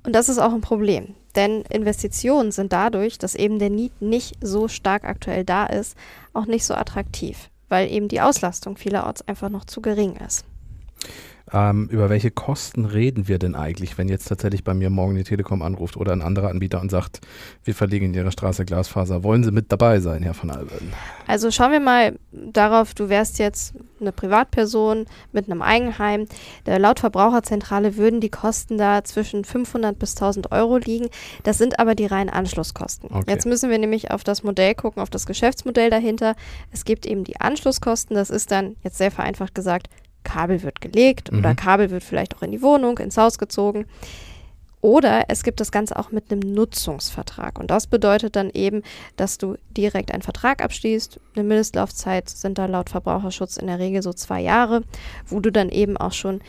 [0.04, 1.14] Und das ist auch ein Problem.
[1.34, 5.96] Denn Investitionen sind dadurch, dass eben der Need nicht so stark aktuell da ist,
[6.32, 10.44] auch nicht so attraktiv, weil eben die Auslastung vielerorts einfach noch zu gering ist.
[11.52, 15.22] Ähm, über welche Kosten reden wir denn eigentlich, wenn jetzt tatsächlich bei mir morgen die
[15.22, 17.20] Telekom anruft oder ein anderer Anbieter und sagt,
[17.62, 19.22] wir verlegen in Ihrer Straße Glasfaser.
[19.22, 20.92] Wollen Sie mit dabei sein, Herr von Alben?
[21.26, 26.26] Also schauen wir mal darauf, du wärst jetzt eine Privatperson mit einem Eigenheim.
[26.66, 31.08] Laut Verbraucherzentrale würden die Kosten da zwischen 500 bis 1000 Euro liegen.
[31.44, 33.08] Das sind aber die reinen Anschlusskosten.
[33.10, 33.24] Okay.
[33.28, 36.34] Jetzt müssen wir nämlich auf das Modell gucken, auf das Geschäftsmodell dahinter.
[36.72, 38.16] Es gibt eben die Anschlusskosten.
[38.16, 39.88] Das ist dann jetzt sehr vereinfacht gesagt
[40.26, 41.38] Kabel wird gelegt mhm.
[41.38, 43.86] oder Kabel wird vielleicht auch in die Wohnung, ins Haus gezogen.
[44.82, 47.58] Oder es gibt das Ganze auch mit einem Nutzungsvertrag.
[47.58, 48.82] Und das bedeutet dann eben,
[49.16, 51.18] dass du direkt einen Vertrag abschließt.
[51.34, 54.82] Eine Mindestlaufzeit sind da laut Verbraucherschutz in der Regel so zwei Jahre,
[55.26, 56.40] wo du dann eben auch schon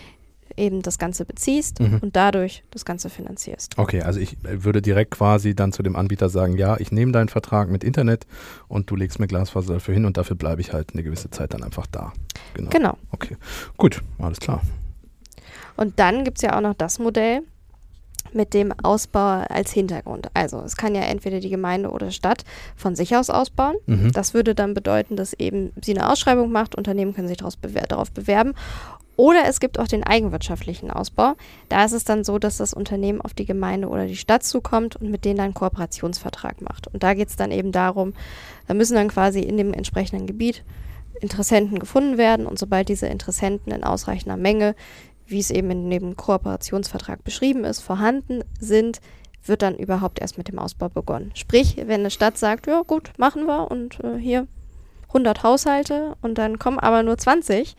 [0.58, 2.00] eben das Ganze beziehst mhm.
[2.02, 3.78] und dadurch das Ganze finanzierst.
[3.78, 7.12] Okay, also ich äh, würde direkt quasi dann zu dem Anbieter sagen, ja, ich nehme
[7.12, 8.26] deinen Vertrag mit Internet
[8.68, 11.54] und du legst mir Glasfaser dafür hin und dafür bleibe ich halt eine gewisse Zeit
[11.54, 12.14] dann einfach da.
[12.54, 12.70] Genau.
[12.70, 12.98] genau.
[13.12, 13.38] Okay,
[13.78, 14.62] gut, alles klar.
[15.76, 17.42] Und dann gibt es ja auch noch das Modell
[18.34, 20.30] mit dem Ausbau als Hintergrund.
[20.34, 22.44] Also es kann ja entweder die Gemeinde oder Stadt
[22.76, 23.76] von sich aus ausbauen.
[23.86, 24.12] Mhm.
[24.12, 28.54] Das würde dann bedeuten, dass eben sie eine Ausschreibung macht, Unternehmen können sich darauf bewerben
[29.18, 31.34] oder es gibt auch den eigenwirtschaftlichen Ausbau.
[31.70, 34.96] Da ist es dann so, dass das Unternehmen auf die Gemeinde oder die Stadt zukommt
[34.96, 36.88] und mit denen einen Kooperationsvertrag macht.
[36.88, 38.14] Und da geht es dann eben darum,
[38.68, 40.64] da müssen dann quasi in dem entsprechenden Gebiet
[41.20, 44.76] Interessenten gefunden werden und sobald diese Interessenten in ausreichender Menge,
[45.26, 49.02] wie es eben in dem Kooperationsvertrag beschrieben ist, vorhanden sind,
[49.44, 51.32] wird dann überhaupt erst mit dem Ausbau begonnen.
[51.34, 54.48] Sprich, wenn eine Stadt sagt, ja gut, machen wir und äh, hier
[55.08, 57.76] 100 Haushalte und dann kommen aber nur 20,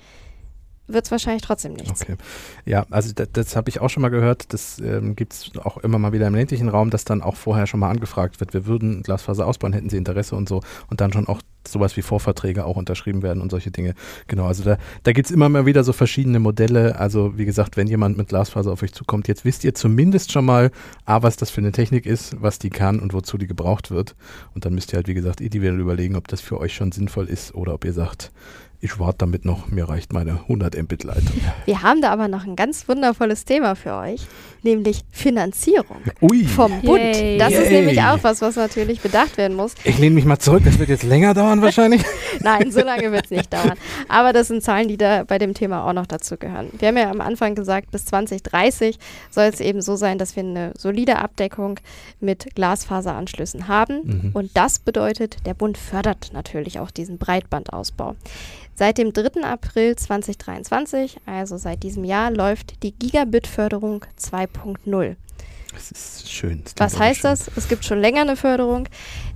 [0.88, 2.03] wird es wahrscheinlich trotzdem nichts.
[2.03, 2.16] Okay.
[2.64, 4.53] Ja, also das, das habe ich auch schon mal gehört.
[4.53, 7.66] Das ähm, gibt es auch immer mal wieder im ländlichen Raum, dass dann auch vorher
[7.66, 10.62] schon mal angefragt wird, wir würden Glasfaser ausbauen, hätten Sie Interesse und so.
[10.88, 13.94] Und dann schon auch sowas wie Vorverträge auch unterschrieben werden und solche Dinge.
[14.27, 16.98] Genau, also da, da gibt es immer mal wieder so verschiedene Modelle.
[16.98, 20.44] Also wie gesagt, wenn jemand mit Glasfaser auf euch zukommt, jetzt wisst ihr zumindest schon
[20.44, 20.70] mal,
[21.05, 24.16] A, was das für eine Technik ist, was die kann und wozu die gebraucht wird.
[24.55, 27.27] Und dann müsst ihr halt, wie gesagt, individuell überlegen, ob das für euch schon sinnvoll
[27.27, 28.33] ist oder ob ihr sagt,
[28.81, 31.41] ich warte damit noch, mir reicht meine 100 Mbit-Leitung.
[31.64, 34.27] Wir haben da aber noch ein ganz wundervolles Thema für euch,
[34.62, 36.44] nämlich Finanzierung Ui.
[36.44, 37.01] vom Bund.
[37.01, 37.38] Yay.
[37.38, 37.62] Das Yay.
[37.62, 39.75] ist nämlich auch was, was natürlich bedacht werden muss.
[39.85, 42.03] Ich lehne mich mal zurück, das wird jetzt länger dauern wahrscheinlich.
[42.40, 43.75] Nein, so lange wird es nicht dauern.
[44.09, 46.71] Aber das sind Zahlen, die da bei dem Thema auch noch dazu gehören.
[46.79, 48.99] Wir haben ja am Anfang gesagt, bis 2030
[49.31, 51.81] soll es eben so sein, dass wir eine solide Abdeckung
[52.21, 54.01] mit Glasfaseranschlüssen haben.
[54.05, 54.31] Mhm.
[54.35, 58.16] Und das bedeutet, der Bund fördert natürlich auch diesen Breitbandausbau.
[58.79, 59.42] Seit dem 3.
[59.42, 64.05] April 2023, also seit diesem Jahr, läuft die Gigabit-Förderung
[64.55, 65.17] 2.0.
[65.73, 66.63] Das ist schön.
[66.65, 67.31] Das Was heißt schön.
[67.31, 67.51] das?
[67.57, 68.89] Es gibt schon länger eine Förderung.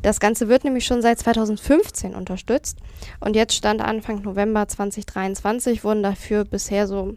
[0.02, 2.78] Das Ganze wird nämlich schon seit 2015 unterstützt.
[3.20, 7.14] Und jetzt stand Anfang November 2023, wurden dafür bisher so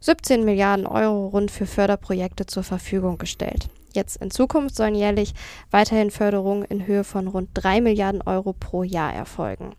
[0.00, 3.68] 17 Milliarden Euro rund für Förderprojekte zur Verfügung gestellt.
[3.94, 5.34] Jetzt in Zukunft sollen jährlich
[5.70, 9.74] weiterhin Förderungen in Höhe von rund 3 Milliarden Euro pro Jahr erfolgen.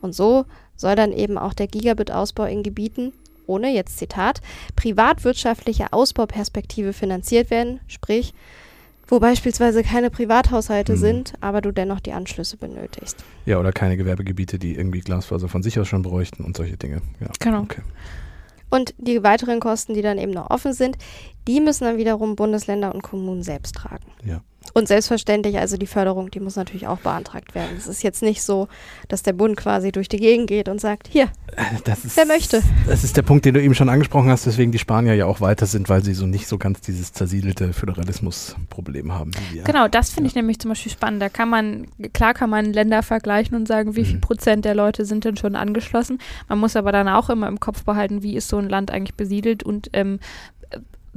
[0.00, 3.12] Und so soll dann eben auch der Gigabit-Ausbau in Gebieten
[3.48, 4.40] ohne, jetzt Zitat,
[4.76, 8.34] privatwirtschaftliche Ausbauperspektive finanziert werden, sprich,
[9.08, 11.00] wo beispielsweise keine Privathaushalte hm.
[11.00, 13.24] sind, aber du dennoch die Anschlüsse benötigst.
[13.46, 17.00] Ja, oder keine Gewerbegebiete, die irgendwie Glasfaser von sich aus schon bräuchten und solche Dinge.
[17.18, 17.28] Ja.
[17.40, 17.62] Genau.
[17.62, 17.80] Okay.
[18.70, 20.98] Und die weiteren Kosten, die dann eben noch offen sind,
[21.46, 24.04] die müssen dann wiederum Bundesländer und Kommunen selbst tragen.
[24.24, 24.42] Ja.
[24.74, 27.76] Und selbstverständlich, also die Förderung, die muss natürlich auch beantragt werden.
[27.76, 28.68] Es ist jetzt nicht so,
[29.08, 31.28] dass der Bund quasi durch die Gegend geht und sagt, hier,
[32.04, 32.62] ist, wer möchte.
[32.86, 35.40] Das ist der Punkt, den du eben schon angesprochen hast, weswegen die Spanier ja auch
[35.40, 39.32] weiter sind, weil sie so nicht so ganz dieses zersiedelte Föderalismus-Problem haben.
[39.64, 40.28] Genau, das finde ja.
[40.28, 41.22] ich nämlich zum Beispiel spannend.
[41.22, 44.06] Da kann man, klar kann man Länder vergleichen und sagen, wie mhm.
[44.06, 46.18] viel Prozent der Leute sind denn schon angeschlossen.
[46.48, 49.14] Man muss aber dann auch immer im Kopf behalten, wie ist so ein Land eigentlich
[49.14, 50.18] besiedelt und ähm,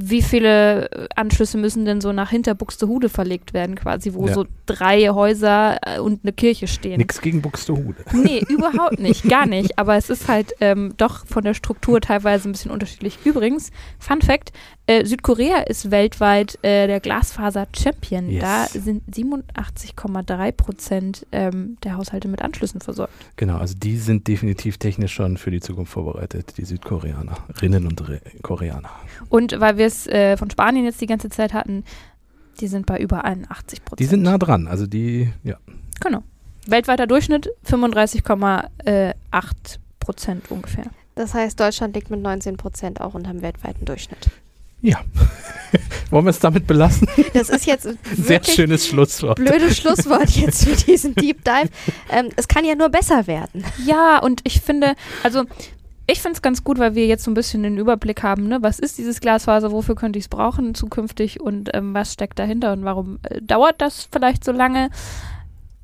[0.04, 4.34] wie viele äh, Anschlüsse müssen denn so nach hinter Buxtehude verlegt werden, quasi, wo ja.
[4.34, 6.98] so drei Häuser äh, und eine Kirche stehen?
[6.98, 8.04] Nichts gegen Buxtehude.
[8.22, 9.80] Nee, überhaupt nicht, gar nicht.
[9.80, 13.18] Aber es ist halt ähm, doch von der Struktur teilweise ein bisschen unterschiedlich.
[13.26, 14.52] Übrigens, Fun Fact:
[14.86, 18.30] äh, Südkorea ist weltweit äh, der Glasfaser-Champion.
[18.30, 18.42] Yes.
[18.42, 23.14] Da sind 87,3 Prozent ähm, der Haushalte mit Anschlüssen versorgt.
[23.38, 28.22] Genau, also die sind definitiv technisch schon für die Zukunft vorbereitet, die Südkoreanerinnen und Re
[28.42, 28.92] Koreaner.
[29.30, 31.84] Und weil wir es äh, von Spanien jetzt die ganze Zeit hatten,
[32.60, 34.00] die sind bei über 81 Prozent.
[34.00, 35.58] Die sind nah dran, also die, ja.
[36.00, 36.24] Genau.
[36.68, 38.70] Weltweiter Durchschnitt 35,8
[40.00, 40.86] Prozent ungefähr.
[41.16, 44.30] Das heißt, Deutschland liegt mit 19 Prozent auch unter dem weltweiten Durchschnitt.
[44.82, 45.00] Ja.
[46.10, 47.08] Wollen wir es damit belassen?
[47.34, 49.38] Das ist jetzt sehr schönes Schlusswort.
[49.38, 51.70] Blödes Schlusswort jetzt für diesen Deep Dive.
[52.10, 53.64] Ähm, es kann ja nur besser werden.
[53.86, 55.46] Ja, und ich finde, also
[56.12, 58.58] Ich finde es ganz gut, weil wir jetzt so ein bisschen den Überblick haben, ne?
[58.62, 62.74] was ist dieses Glasfaser, wofür könnte ich es brauchen zukünftig und ähm, was steckt dahinter
[62.74, 64.90] und warum äh, dauert das vielleicht so lange.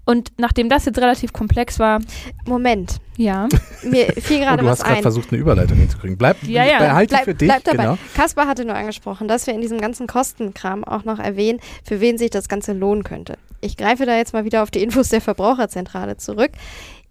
[0.04, 2.02] Und nachdem das jetzt relativ komplex war.
[2.46, 2.98] Moment.
[3.16, 3.48] Ja.
[3.84, 6.18] Mir fiel gerade oh, du was hast gerade versucht, eine Überleitung hinzukriegen.
[6.18, 6.80] Bleib, Ja, ja.
[6.80, 7.48] behalt die Bleib, für dich.
[7.48, 7.84] bleib dabei.
[7.84, 7.98] Genau.
[8.14, 12.18] Kaspar hatte nur angesprochen, dass wir in diesem ganzen Kostenkram auch noch erwähnen, für wen
[12.18, 13.38] sich das Ganze lohnen könnte.
[13.62, 16.52] Ich greife da jetzt mal wieder auf die Infos der Verbraucherzentrale zurück.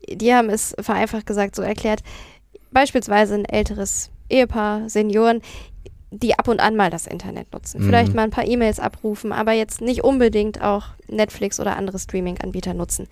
[0.09, 2.03] Die haben es vereinfacht gesagt so erklärt,
[2.71, 5.41] beispielsweise ein älteres Ehepaar, Senioren,
[6.11, 7.83] die ab und an mal das Internet nutzen.
[7.83, 7.87] Mhm.
[7.87, 12.75] Vielleicht mal ein paar E-Mails abrufen, aber jetzt nicht unbedingt auch Netflix oder andere Streaming-Anbieter
[12.75, 13.09] nutzen.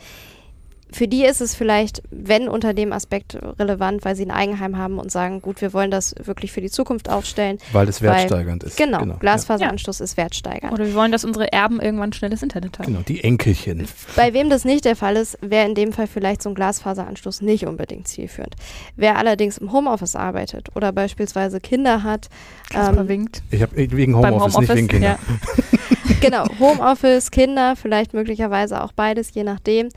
[0.92, 4.98] Für die ist es vielleicht, wenn unter dem Aspekt relevant, weil sie ein Eigenheim haben
[4.98, 7.58] und sagen, gut, wir wollen das wirklich für die Zukunft aufstellen.
[7.72, 8.76] Weil es Weil- wertsteigernd ist.
[8.76, 9.16] Genau, ja.
[9.18, 10.72] Glasfaseranschluss ist wertsteigernd.
[10.72, 12.86] Oder wir wollen, dass unsere Erben irgendwann schnelles Internet haben.
[12.86, 13.86] Genau, die Enkelchen.
[14.14, 17.40] Bei wem das nicht der Fall ist, wäre in dem Fall vielleicht so ein Glasfaseranschluss
[17.40, 18.54] nicht unbedingt zielführend.
[18.96, 22.28] Wer allerdings im Homeoffice arbeitet oder beispielsweise Kinder hat,
[22.70, 23.42] Kasper ähm, winkt.
[23.50, 25.18] Ich habe wegen Beim Homeoffice, nicht wegen Kindern.
[25.18, 25.78] ja.
[26.20, 29.88] genau, Homeoffice, Kinder, vielleicht möglicherweise auch beides, je nachdem.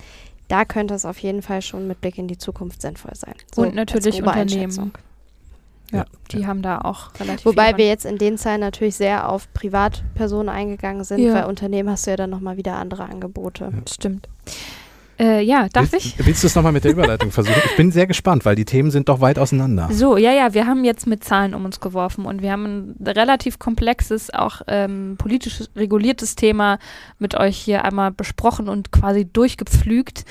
[0.48, 3.36] Da könnte es auf jeden Fall schon mit Blick in die Zukunft sinnvoll sein.
[3.54, 4.92] So Und natürlich Unternehmen.
[5.92, 9.30] Ja, Ja, die haben da auch relativ Wobei wir jetzt in den Zeilen natürlich sehr
[9.30, 11.34] auf Privatpersonen eingegangen sind, Ja.
[11.34, 13.72] weil Unternehmen hast du ja dann nochmal wieder andere Angebote.
[13.74, 13.82] Ja.
[13.90, 14.28] Stimmt.
[15.20, 16.26] Äh, ja, darf willst, ich?
[16.26, 17.60] Willst du es nochmal mit der Überleitung versuchen?
[17.66, 19.90] Ich bin sehr gespannt, weil die Themen sind doch weit auseinander.
[19.92, 22.96] So, ja, ja, wir haben jetzt mit Zahlen um uns geworfen und wir haben ein
[23.08, 26.78] relativ komplexes, auch ähm, politisch reguliertes Thema
[27.18, 30.24] mit euch hier einmal besprochen und quasi durchgepflügt.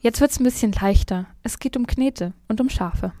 [0.00, 1.26] Jetzt wird es ein bisschen leichter.
[1.42, 3.12] Es geht um Knete und um Schafe.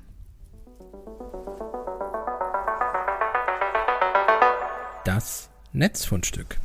[5.04, 6.58] Das Netzfundstück.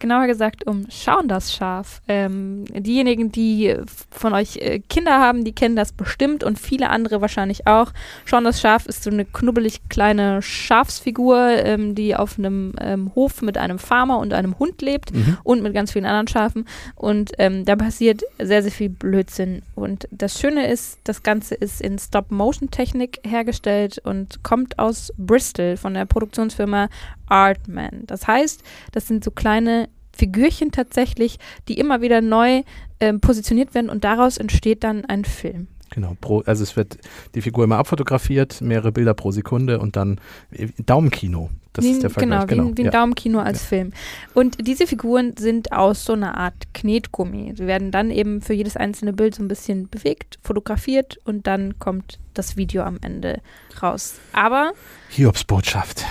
[0.00, 2.02] Genauer gesagt um Schauen das Schaf.
[2.08, 3.76] Ähm, diejenigen, die
[4.10, 7.92] von euch äh, Kinder haben, die kennen das bestimmt und viele andere wahrscheinlich auch.
[8.24, 13.42] Schauen das Schaf ist so eine knubbelig kleine Schafsfigur, ähm, die auf einem ähm, Hof
[13.42, 15.36] mit einem Farmer und einem Hund lebt Mhm.
[15.44, 16.66] und mit ganz vielen anderen Schafen.
[16.94, 19.62] Und ähm, da passiert sehr, sehr viel Blödsinn.
[19.74, 25.92] Und das Schöne ist, das Ganze ist in Stop-Motion-Technik hergestellt und kommt aus Bristol von
[25.92, 26.88] der Produktionsfirma
[27.28, 28.04] Artman.
[28.06, 32.62] Das heißt, das sind so kleine Figürchen tatsächlich, die immer wieder neu
[33.00, 35.68] ähm, positioniert werden und daraus entsteht dann ein Film.
[35.92, 36.98] Genau, pro, also es wird
[37.34, 40.20] die Figur immer abfotografiert, mehrere Bilder pro Sekunde und dann
[40.52, 41.50] äh, Daumenkino.
[41.72, 42.58] Das wie, ist der ein- genau, Vergleich.
[42.58, 42.90] wie, ein- wie ein ja.
[42.92, 43.92] Daumenkino als Film.
[44.34, 47.54] Und diese Figuren sind aus so einer Art Knetgummi.
[47.56, 51.78] Sie werden dann eben für jedes einzelne Bild so ein bisschen bewegt, fotografiert und dann
[51.80, 53.40] kommt das Video am Ende
[53.82, 54.14] raus.
[54.32, 54.72] Aber
[55.08, 56.04] Hiobsbotschaft.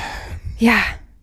[0.58, 0.76] ja,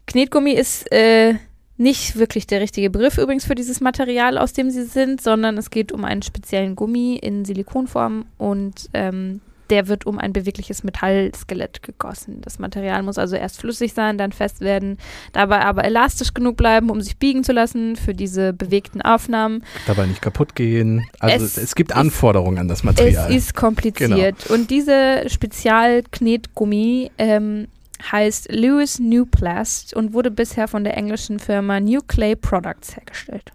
[0.07, 1.35] Knetgummi ist äh,
[1.77, 5.71] nicht wirklich der richtige Begriff übrigens für dieses Material, aus dem sie sind, sondern es
[5.71, 11.83] geht um einen speziellen Gummi in Silikonform und ähm, der wird um ein bewegliches Metallskelett
[11.83, 12.41] gegossen.
[12.41, 14.97] Das Material muss also erst flüssig sein, dann fest werden,
[15.33, 19.65] dabei aber elastisch genug bleiben, um sich biegen zu lassen für diese bewegten Aufnahmen.
[19.89, 21.05] Dabei nicht kaputt gehen.
[21.19, 23.29] Also es, Es gibt ist- Anforderungen an das Material.
[23.29, 24.49] Es ist kompliziert.
[24.51, 27.67] Und diese Spezialknetgummi ähm,
[28.11, 33.53] heißt Lewis Newplast und wurde bisher von der englischen Firma New Clay Products hergestellt.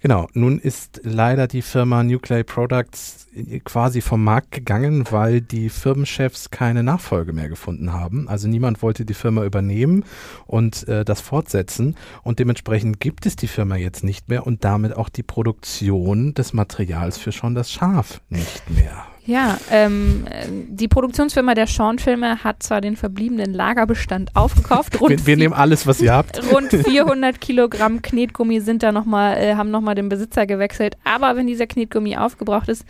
[0.00, 5.70] Genau, nun ist leider die Firma Nuclei Products äh, quasi vom Markt gegangen, weil die
[5.70, 8.28] Firmenchefs keine Nachfolge mehr gefunden haben.
[8.28, 10.04] Also niemand wollte die Firma übernehmen
[10.46, 14.96] und äh, das fortsetzen und dementsprechend gibt es die Firma jetzt nicht mehr und damit
[14.96, 19.04] auch die Produktion des Materials für schon das Schaf nicht mehr.
[19.28, 25.26] Ja, ähm, äh, die Produktionsfirma der Sean-Filme hat zwar den verbliebenen Lagerbestand aufgekauft, rund Wir,
[25.26, 26.40] wir nehmen alles, was ihr habt.
[26.50, 30.96] Rund 400 Kilogramm Knetgummi sind da noch mal, äh, haben nochmal den Besitzer gewechselt.
[31.04, 32.86] Aber wenn dieser Knetgummi aufgebraucht ist,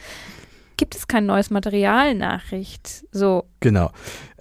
[0.77, 2.15] gibt es kein neues Material.
[2.15, 3.05] Nachricht.
[3.11, 3.91] So, Genau.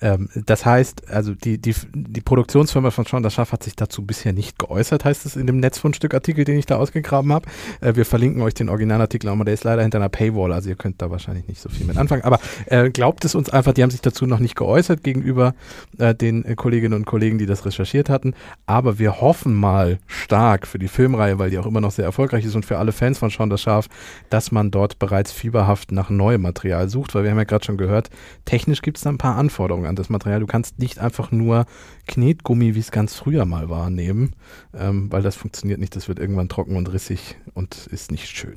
[0.01, 4.05] Ähm, das heißt, also die, die, die Produktionsfirma von Sean das Schaf hat sich dazu
[4.05, 7.49] bisher nicht geäußert, heißt es in dem Netzfundstückartikel, den ich da ausgegraben habe.
[7.81, 10.75] Äh, wir verlinken euch den Originalartikel, aber der ist leider hinter einer Paywall, also ihr
[10.75, 12.23] könnt da wahrscheinlich nicht so viel mit anfangen.
[12.23, 15.55] Aber äh, glaubt es uns einfach, die haben sich dazu noch nicht geäußert gegenüber
[15.97, 18.35] äh, den äh, Kolleginnen und Kollegen, die das recherchiert hatten.
[18.65, 22.45] Aber wir hoffen mal stark für die Filmreihe, weil die auch immer noch sehr erfolgreich
[22.45, 23.87] ist und für alle Fans von Sean das Schaf,
[24.29, 27.77] dass man dort bereits fieberhaft nach neuem Material sucht, weil wir haben ja gerade schon
[27.77, 28.09] gehört,
[28.45, 30.39] technisch gibt es da ein paar Anforderungen an das Material.
[30.39, 31.65] Du kannst nicht einfach nur
[32.07, 34.33] Knetgummi, wie es ganz früher mal war, nehmen,
[34.77, 35.95] ähm, weil das funktioniert nicht.
[35.95, 38.55] Das wird irgendwann trocken und rissig und ist nicht schön.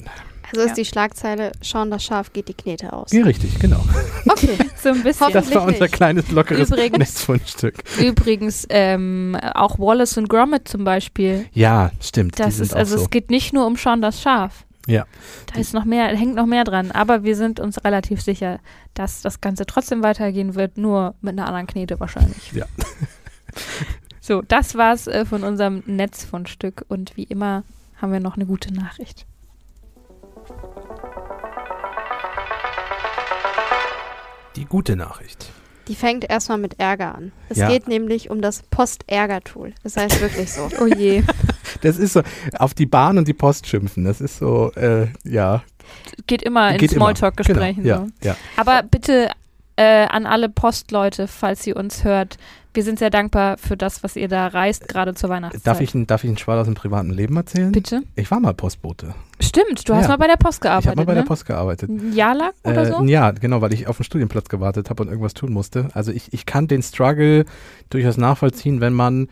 [0.52, 0.74] Also ist Ja.
[0.74, 3.12] die Schlagzeile, Sean das Schaf geht die Knete aus.
[3.12, 3.84] Ja, richtig, genau.
[4.28, 4.58] Okay.
[4.82, 5.32] so ein bisschen.
[5.32, 7.84] Das war unser kleines, lockeres Übrigens- Netzfundstück.
[8.00, 11.46] Übrigens, ähm, auch Wallace und Gromit zum Beispiel.
[11.52, 12.36] Ja, stimmt.
[12.38, 13.04] die Das sind ist, auch also so.
[13.04, 14.64] es geht nicht nur um Sean das Schaf.
[14.86, 15.06] Ja.
[15.52, 16.90] Da ist noch mehr, hängt noch mehr dran.
[16.90, 18.60] Aber wir sind uns relativ sicher,
[18.94, 22.52] dass das Ganze trotzdem weitergehen wird, nur mit einer anderen Knete wahrscheinlich.
[22.52, 22.66] Ja.
[24.20, 27.64] so, das war's äh, von unserem Netzfundstück und wie immer
[27.96, 29.26] haben wir noch eine gute Nachricht.
[34.56, 35.52] Die gute Nachricht.
[35.90, 37.32] Die fängt erstmal mit Ärger an.
[37.48, 37.68] Es Ja.
[37.68, 39.72] geht nämlich um das Post-Ärger-Tool.
[39.82, 40.68] Das heißt wirklich so.
[40.80, 41.22] Oh je.
[41.82, 42.22] Das ist so,
[42.58, 44.04] auf die Bahn und die Post schimpfen.
[44.04, 45.62] Das ist so, äh, ja.
[46.28, 47.06] Geht immer in geht immer.
[47.06, 47.82] Smalltalk-Gesprächen.
[47.82, 48.02] Genau, so.
[48.22, 48.36] ja, ja.
[48.56, 49.30] Aber bitte
[49.76, 52.36] äh, an alle Postleute, falls ihr uns hört,
[52.72, 55.66] wir sind sehr dankbar für das, was ihr da reist, gerade zur Weihnachtszeit.
[55.66, 57.72] Darf ich, einen- darf ich einen Schwall aus dem privaten Leben erzählen?
[57.72, 58.02] Bitte?
[58.16, 59.14] Ich war mal Postbote.
[59.40, 60.08] Stimmt, du hast Ja.
[60.10, 60.90] mal bei der Post ich gearbeitet.
[60.90, 61.20] habe mal bei ne?
[61.20, 61.90] der Post gearbeitet.
[61.90, 63.04] Ein Jahr lang oder Äh, so?
[63.04, 65.88] Ja, genau, weil ich auf den Studienplatz gewartet habe und irgendwas tun musste.
[65.94, 67.44] Also ich, ich kann den Struggle
[67.88, 69.28] durchaus nachvollziehen, wenn man, äh,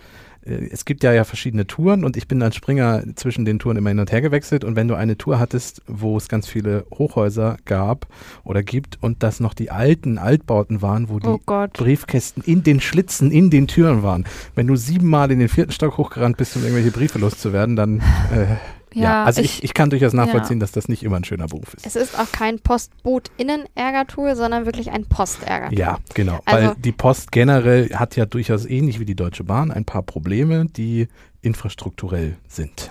[0.49, 3.91] es gibt ja ja verschiedene Touren und ich bin als Springer zwischen den Touren immer
[3.91, 7.57] hin und her gewechselt und wenn du eine Tour hattest, wo es ganz viele Hochhäuser
[7.65, 8.07] gab
[8.45, 11.39] oder gibt und das noch die alten Altbauten waren, wo die Oh.
[11.73, 14.25] Briefkästen in den Schlitzen, in den Türen waren.
[14.55, 18.57] Wenn du siebenmal in den vierten Stock hochgerannt bist, um irgendwelche Briefe loszuwerden, dann äh,
[18.99, 21.47] ja, Ja, also ich, ich- ich kann durchaus nachvollziehen, dass das nicht immer ein schöner
[21.47, 21.87] Beruf ist.
[21.87, 25.79] Es ist auch kein Postboot-Innen-Ärger-Tool, sondern wirklich ein Post-Ärger-Tool.
[25.79, 26.41] Ja, genau.
[26.45, 30.03] Also- weil die Post generell hat ja durchaus ähnlich wie die Deutsche Bahn ein paar
[30.03, 31.09] Probleme, die
[31.43, 32.91] infrastrukturell sind.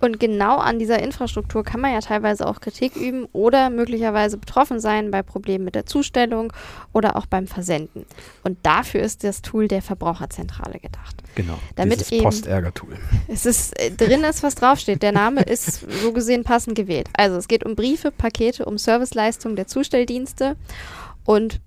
[0.00, 4.78] Und genau an dieser Infrastruktur kann man ja teilweise auch Kritik üben oder möglicherweise betroffen
[4.78, 6.52] sein bei Problemen mit der Zustellung
[6.92, 8.04] oder auch beim Versenden.
[8.44, 11.16] Und dafür ist das Tool der Verbraucherzentrale gedacht.
[11.38, 11.60] Genau.
[11.76, 12.96] Damit dieses Postärger-Tool.
[13.28, 15.04] Es ist äh, drin ist, was draufsteht.
[15.04, 17.08] Der Name ist so gesehen passend gewählt.
[17.12, 20.56] Also es geht um Briefe, Pakete, um Serviceleistungen der Zustelldienste
[21.24, 21.60] und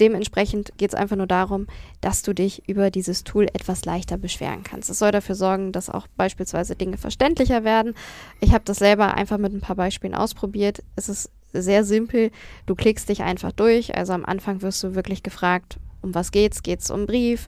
[0.00, 1.68] dementsprechend geht es einfach nur darum,
[2.00, 4.90] dass du dich über dieses Tool etwas leichter beschweren kannst.
[4.90, 7.94] Es soll dafür sorgen, dass auch beispielsweise Dinge verständlicher werden.
[8.40, 10.82] Ich habe das selber einfach mit ein paar Beispielen ausprobiert.
[10.96, 12.32] Es ist sehr simpel.
[12.66, 13.94] Du klickst dich einfach durch.
[13.94, 16.64] Also am Anfang wirst du wirklich gefragt, um was geht's?
[16.64, 17.46] Geht's um Brief,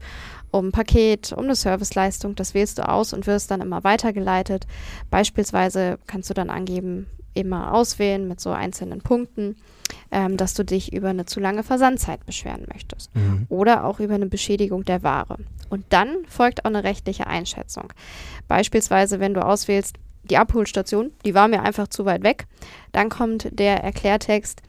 [0.54, 2.34] um ein Paket, um eine Serviceleistung?
[2.34, 4.66] Das wählst du aus und wirst dann immer weitergeleitet.
[5.10, 9.56] Beispielsweise kannst du dann angeben, immer auswählen mit so einzelnen Punkten,
[10.12, 13.46] ähm, dass du dich über eine zu lange Versandzeit beschweren möchtest Mhm.
[13.48, 15.38] oder auch über eine Beschädigung der Ware.
[15.68, 17.92] Und dann folgt auch eine rechtliche Einschätzung.
[18.46, 22.46] Beispielsweise, wenn du auswählst, die Abholstation, die war mir einfach zu weit weg,
[22.92, 24.62] dann kommt der Erklärtext,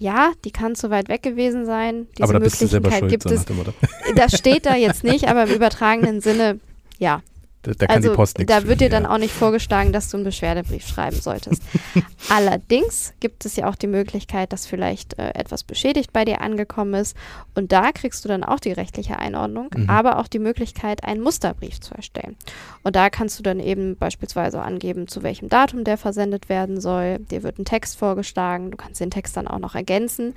[0.00, 2.08] ja, die kann zu weit weg gewesen sein.
[2.16, 4.14] Diese Aber da bist du selber Möglichkeit schuld, gibt so es.
[4.16, 6.58] Das steht da jetzt nicht, aber im übertragenen Sinne,
[6.98, 7.22] ja.
[7.62, 9.10] Da, da kann also die Post nichts da wird dir dann ja.
[9.10, 11.62] auch nicht vorgeschlagen, dass du einen Beschwerdebrief schreiben solltest.
[12.30, 16.94] Allerdings gibt es ja auch die Möglichkeit, dass vielleicht äh, etwas beschädigt bei dir angekommen
[16.94, 17.16] ist.
[17.54, 19.90] Und da kriegst du dann auch die rechtliche Einordnung, Mhm.
[19.90, 22.36] aber auch die Möglichkeit, einen Musterbrief zu erstellen.
[22.82, 27.18] Und da kannst du dann eben beispielsweise angeben, zu welchem Datum der versendet werden soll.
[27.18, 28.70] Dir wird ein Text vorgeschlagen.
[28.70, 30.34] Du kannst den Text dann auch noch ergänzen.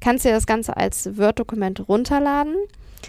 [0.00, 2.54] Kannst dir das Ganze als Word-Dokument runterladen.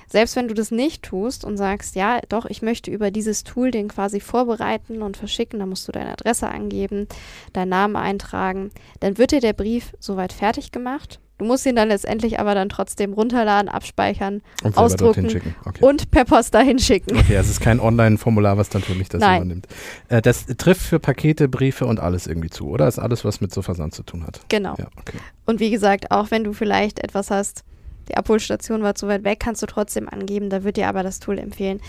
[0.08, 3.72] Selbst wenn du das nicht tust und sagst, ja, doch, ich möchte über dieses Tool
[3.72, 7.08] den quasi vorbereiten und verschicken, dann musst du deine Adresse angeben,
[7.54, 11.20] deinen Namen eintragen, dann wird dir der Brief soweit fertig gemacht.
[11.40, 15.26] Du musst ihn dann letztendlich aber dann trotzdem runterladen, abspeichern Und ausdrucken.
[15.64, 15.86] Okay.
[15.86, 17.18] und per Post dahin schicken.
[17.18, 19.38] Okay, also es ist kein Online-Formular, was dann für mich das Nein.
[19.38, 19.68] übernimmt.
[20.10, 22.90] Äh, das trifft für Pakete, Briefe und alles irgendwie zu, oder?
[22.90, 24.42] Ist alles, was mit so Versand zu tun hat.
[24.50, 24.76] Genau.
[24.78, 25.18] Ja, okay.
[25.46, 27.64] Und wie gesagt, auch wenn du vielleicht etwas hast,
[28.10, 30.49] die Abholstation war zu weit weg, kannst du trotzdem angeben.
[30.49, 31.80] Da wird dir aber das Tool empfehlen.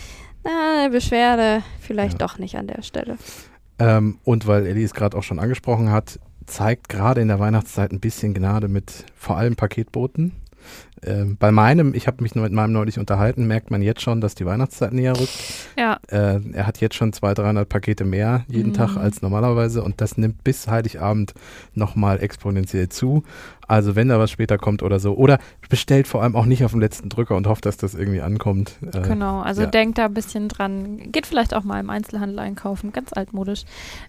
[0.45, 2.27] Na, eine Beschwerde vielleicht Ja.
[2.27, 3.19] doch nicht an der Stelle.
[3.79, 7.93] Ähm, und weil Ellie es gerade auch schon angesprochen hat, zeigt gerade in der Weihnachtszeit
[7.93, 10.33] ein bisschen Gnade mit vor allem Paketboten.
[11.03, 14.21] Ähm, bei meinem, ich habe mich nur mit meinem neulich unterhalten, merkt man jetzt schon,
[14.21, 15.33] dass die Weihnachtszeit näher rückt.
[15.79, 18.75] Ja, Äh, er hat jetzt schon 200, 300 Pakete mehr jeden Mhm.
[18.75, 21.33] Tag als normalerweise und das nimmt bis Heiligabend
[21.75, 23.23] nochmal exponentiell zu.
[23.67, 25.15] Also wenn da was später kommt oder so.
[25.15, 25.39] Oder
[25.69, 28.73] bestellt vor allem auch nicht auf den letzten Drücker und hofft, dass das irgendwie ankommt.
[28.93, 29.41] Äh, genau.
[29.41, 29.69] Also ja.
[29.69, 31.13] denkt da ein bisschen dran.
[31.13, 33.63] Geht vielleicht auch mal im Einzelhandel einkaufen, ganz altmodisch.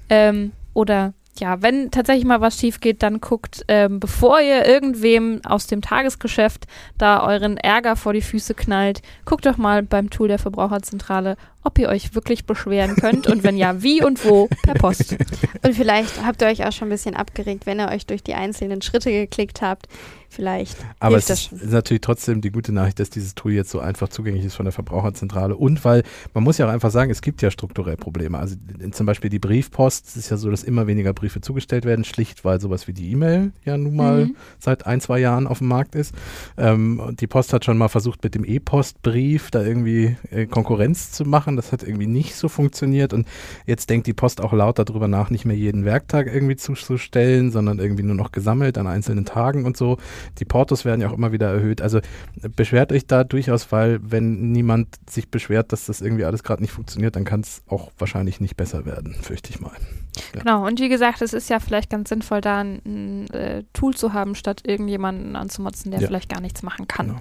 [0.10, 5.42] Ähm, oder ja, wenn tatsächlich mal was schief geht, dann guckt, ähm, bevor ihr irgendwem
[5.46, 6.66] aus dem Tagesgeschäft
[6.98, 11.80] da euren Ärger vor die Füße knallt, guckt doch mal beim Tool der Verbraucherzentrale, ob
[11.80, 15.16] ihr euch wirklich beschweren könnt und wenn ja, wie und wo per Post.
[15.64, 18.34] Und vielleicht habt ihr euch auch schon ein bisschen abgeregt, wenn ihr euch durch die
[18.34, 19.88] einzelnen Schritte geklickt habt.
[20.32, 20.78] Vielleicht.
[21.00, 24.46] Aber es ist, natürlich trotzdem die gute Nachricht, dass dieses Tool jetzt so einfach zugänglich
[24.46, 26.04] ist von der Verbraucherzentrale und weil
[26.34, 28.40] man muss ja auch einfach sagen, es gibt ja strukturell Probleme.
[28.40, 28.56] Also
[28.92, 32.46] zum Beispiel die Briefpost, es ist ja so, dass immer weniger Briefe zugestellt werden, schlicht
[32.46, 34.36] weil sowas wie die E-Mail ja nun mal mhm.
[34.60, 36.16] seit ein, zwei Jahren auf dem Markt ist.
[36.58, 41.26] Ähm, die Post hat schon mal versucht, mit dem E-Postbrief da irgendwie äh, Konkurrenz zu
[41.26, 41.58] machen.
[41.58, 43.28] Das hat irgendwie nicht so funktioniert und
[43.66, 47.80] jetzt denkt die Post auch laut darüber nach, nicht mehr jeden Werktag irgendwie zuzustellen, sondern
[47.80, 49.98] irgendwie nur noch gesammelt an einzelnen Tagen und so.
[50.40, 51.82] Die Portos werden ja auch immer wieder erhöht.
[51.82, 52.00] Also
[52.56, 56.72] beschwert euch da durchaus, weil wenn niemand sich beschwert, dass das irgendwie alles gerade nicht
[56.72, 59.72] funktioniert, dann kann es auch wahrscheinlich nicht besser werden, fürchte ich mal.
[60.36, 60.42] Ja.
[60.42, 63.94] Genau, und wie gesagt, es ist ja vielleicht ganz sinnvoll, da ein, ein äh, Tool
[63.94, 66.08] zu haben, statt irgendjemanden anzumotzen, der ja.
[66.08, 67.08] vielleicht gar nichts machen kann.
[67.08, 67.20] Genau.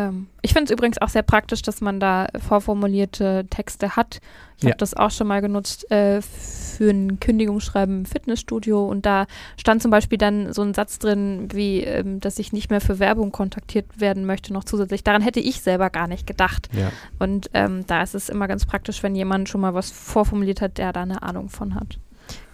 [0.00, 4.20] Ähm, ich finde es übrigens auch sehr praktisch, dass man da vorformulierte Texte hat.
[4.56, 4.70] Ich ja.
[4.70, 9.26] habe das auch schon mal genutzt äh, für ein Kündigungsschreiben im Fitnessstudio und da
[9.58, 12.98] stand zum Beispiel dann so ein Satz drin, wie, ähm, dass ich nicht mehr für
[12.98, 15.04] Werbung kontaktiert werden möchte, noch zusätzlich.
[15.04, 16.68] Daran hätte ich selber gar nicht gedacht.
[16.72, 16.90] Ja.
[17.18, 20.78] Und ähm, da ist es immer ganz praktisch, wenn jemand schon mal was vorformuliert hat,
[20.78, 21.98] der da eine Ahnung von hat.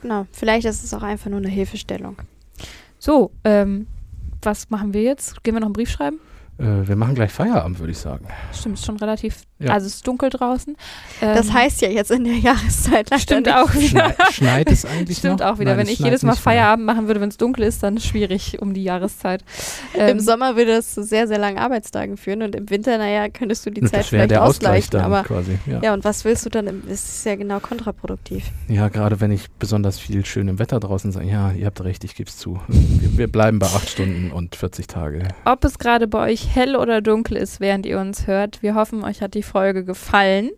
[0.02, 2.16] Genau, vielleicht ist es auch einfach nur eine Hilfestellung.
[2.98, 3.86] So, ähm,
[4.42, 5.42] was machen wir jetzt?
[5.42, 6.18] Gehen wir noch einen Brief schreiben?
[6.58, 8.26] Äh, wir machen gleich Feierabend, würde ich sagen.
[8.52, 9.72] Stimmt, ist schon relativ, ja.
[9.72, 10.76] also es ist dunkel draußen.
[11.20, 14.14] Ähm, das heißt ja jetzt in der Jahreszeit Stimmt auch wieder.
[14.14, 15.46] Schneit, schneit es eigentlich Stimmt noch?
[15.46, 15.72] auch wieder.
[15.72, 18.08] Nein, wenn ich jedes Mal Feierabend machen würde, wenn es dunkel ist, dann ist es
[18.08, 19.44] schwierig um die Jahreszeit.
[19.94, 23.28] Ähm, Im Sommer würde es zu sehr, sehr langen Arbeitstagen führen und im Winter, naja,
[23.28, 25.00] könntest du die Zeit vielleicht der ausgleichen.
[25.00, 25.80] aber quasi, ja.
[25.82, 25.94] ja.
[25.94, 26.82] und was willst du dann?
[26.88, 28.44] Das ist ja genau kontraproduktiv.
[28.68, 32.14] Ja, gerade wenn ich besonders viel schönem Wetter draußen sage, ja, ihr habt recht, ich
[32.14, 32.60] gebe es zu.
[32.68, 35.28] Wir, wir bleiben bei acht Stunden und 40 Tage.
[35.44, 38.62] Ob es gerade bei euch hell oder dunkel dunkel ist, während ihr uns hört.
[38.62, 40.50] Wir hoffen, euch hat die Folge gefallen.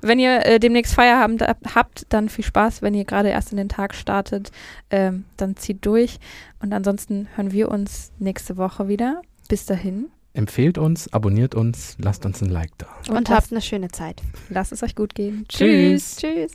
[0.00, 1.42] Wenn ihr äh, demnächst Feierabend
[1.74, 2.82] habt, dann viel Spaß.
[2.82, 4.50] Wenn ihr gerade erst in den Tag startet,
[4.90, 6.18] ähm, dann zieht durch.
[6.60, 9.22] Und ansonsten hören wir uns nächste Woche wieder.
[9.48, 10.10] Bis dahin.
[10.32, 12.86] Empfehlt uns, abonniert uns, lasst uns ein Like da.
[13.08, 14.20] Und, Und habt eine schöne Zeit.
[14.48, 15.46] Lasst es euch gut gehen.
[15.48, 16.16] Tschüss.
[16.16, 16.52] Tschüss.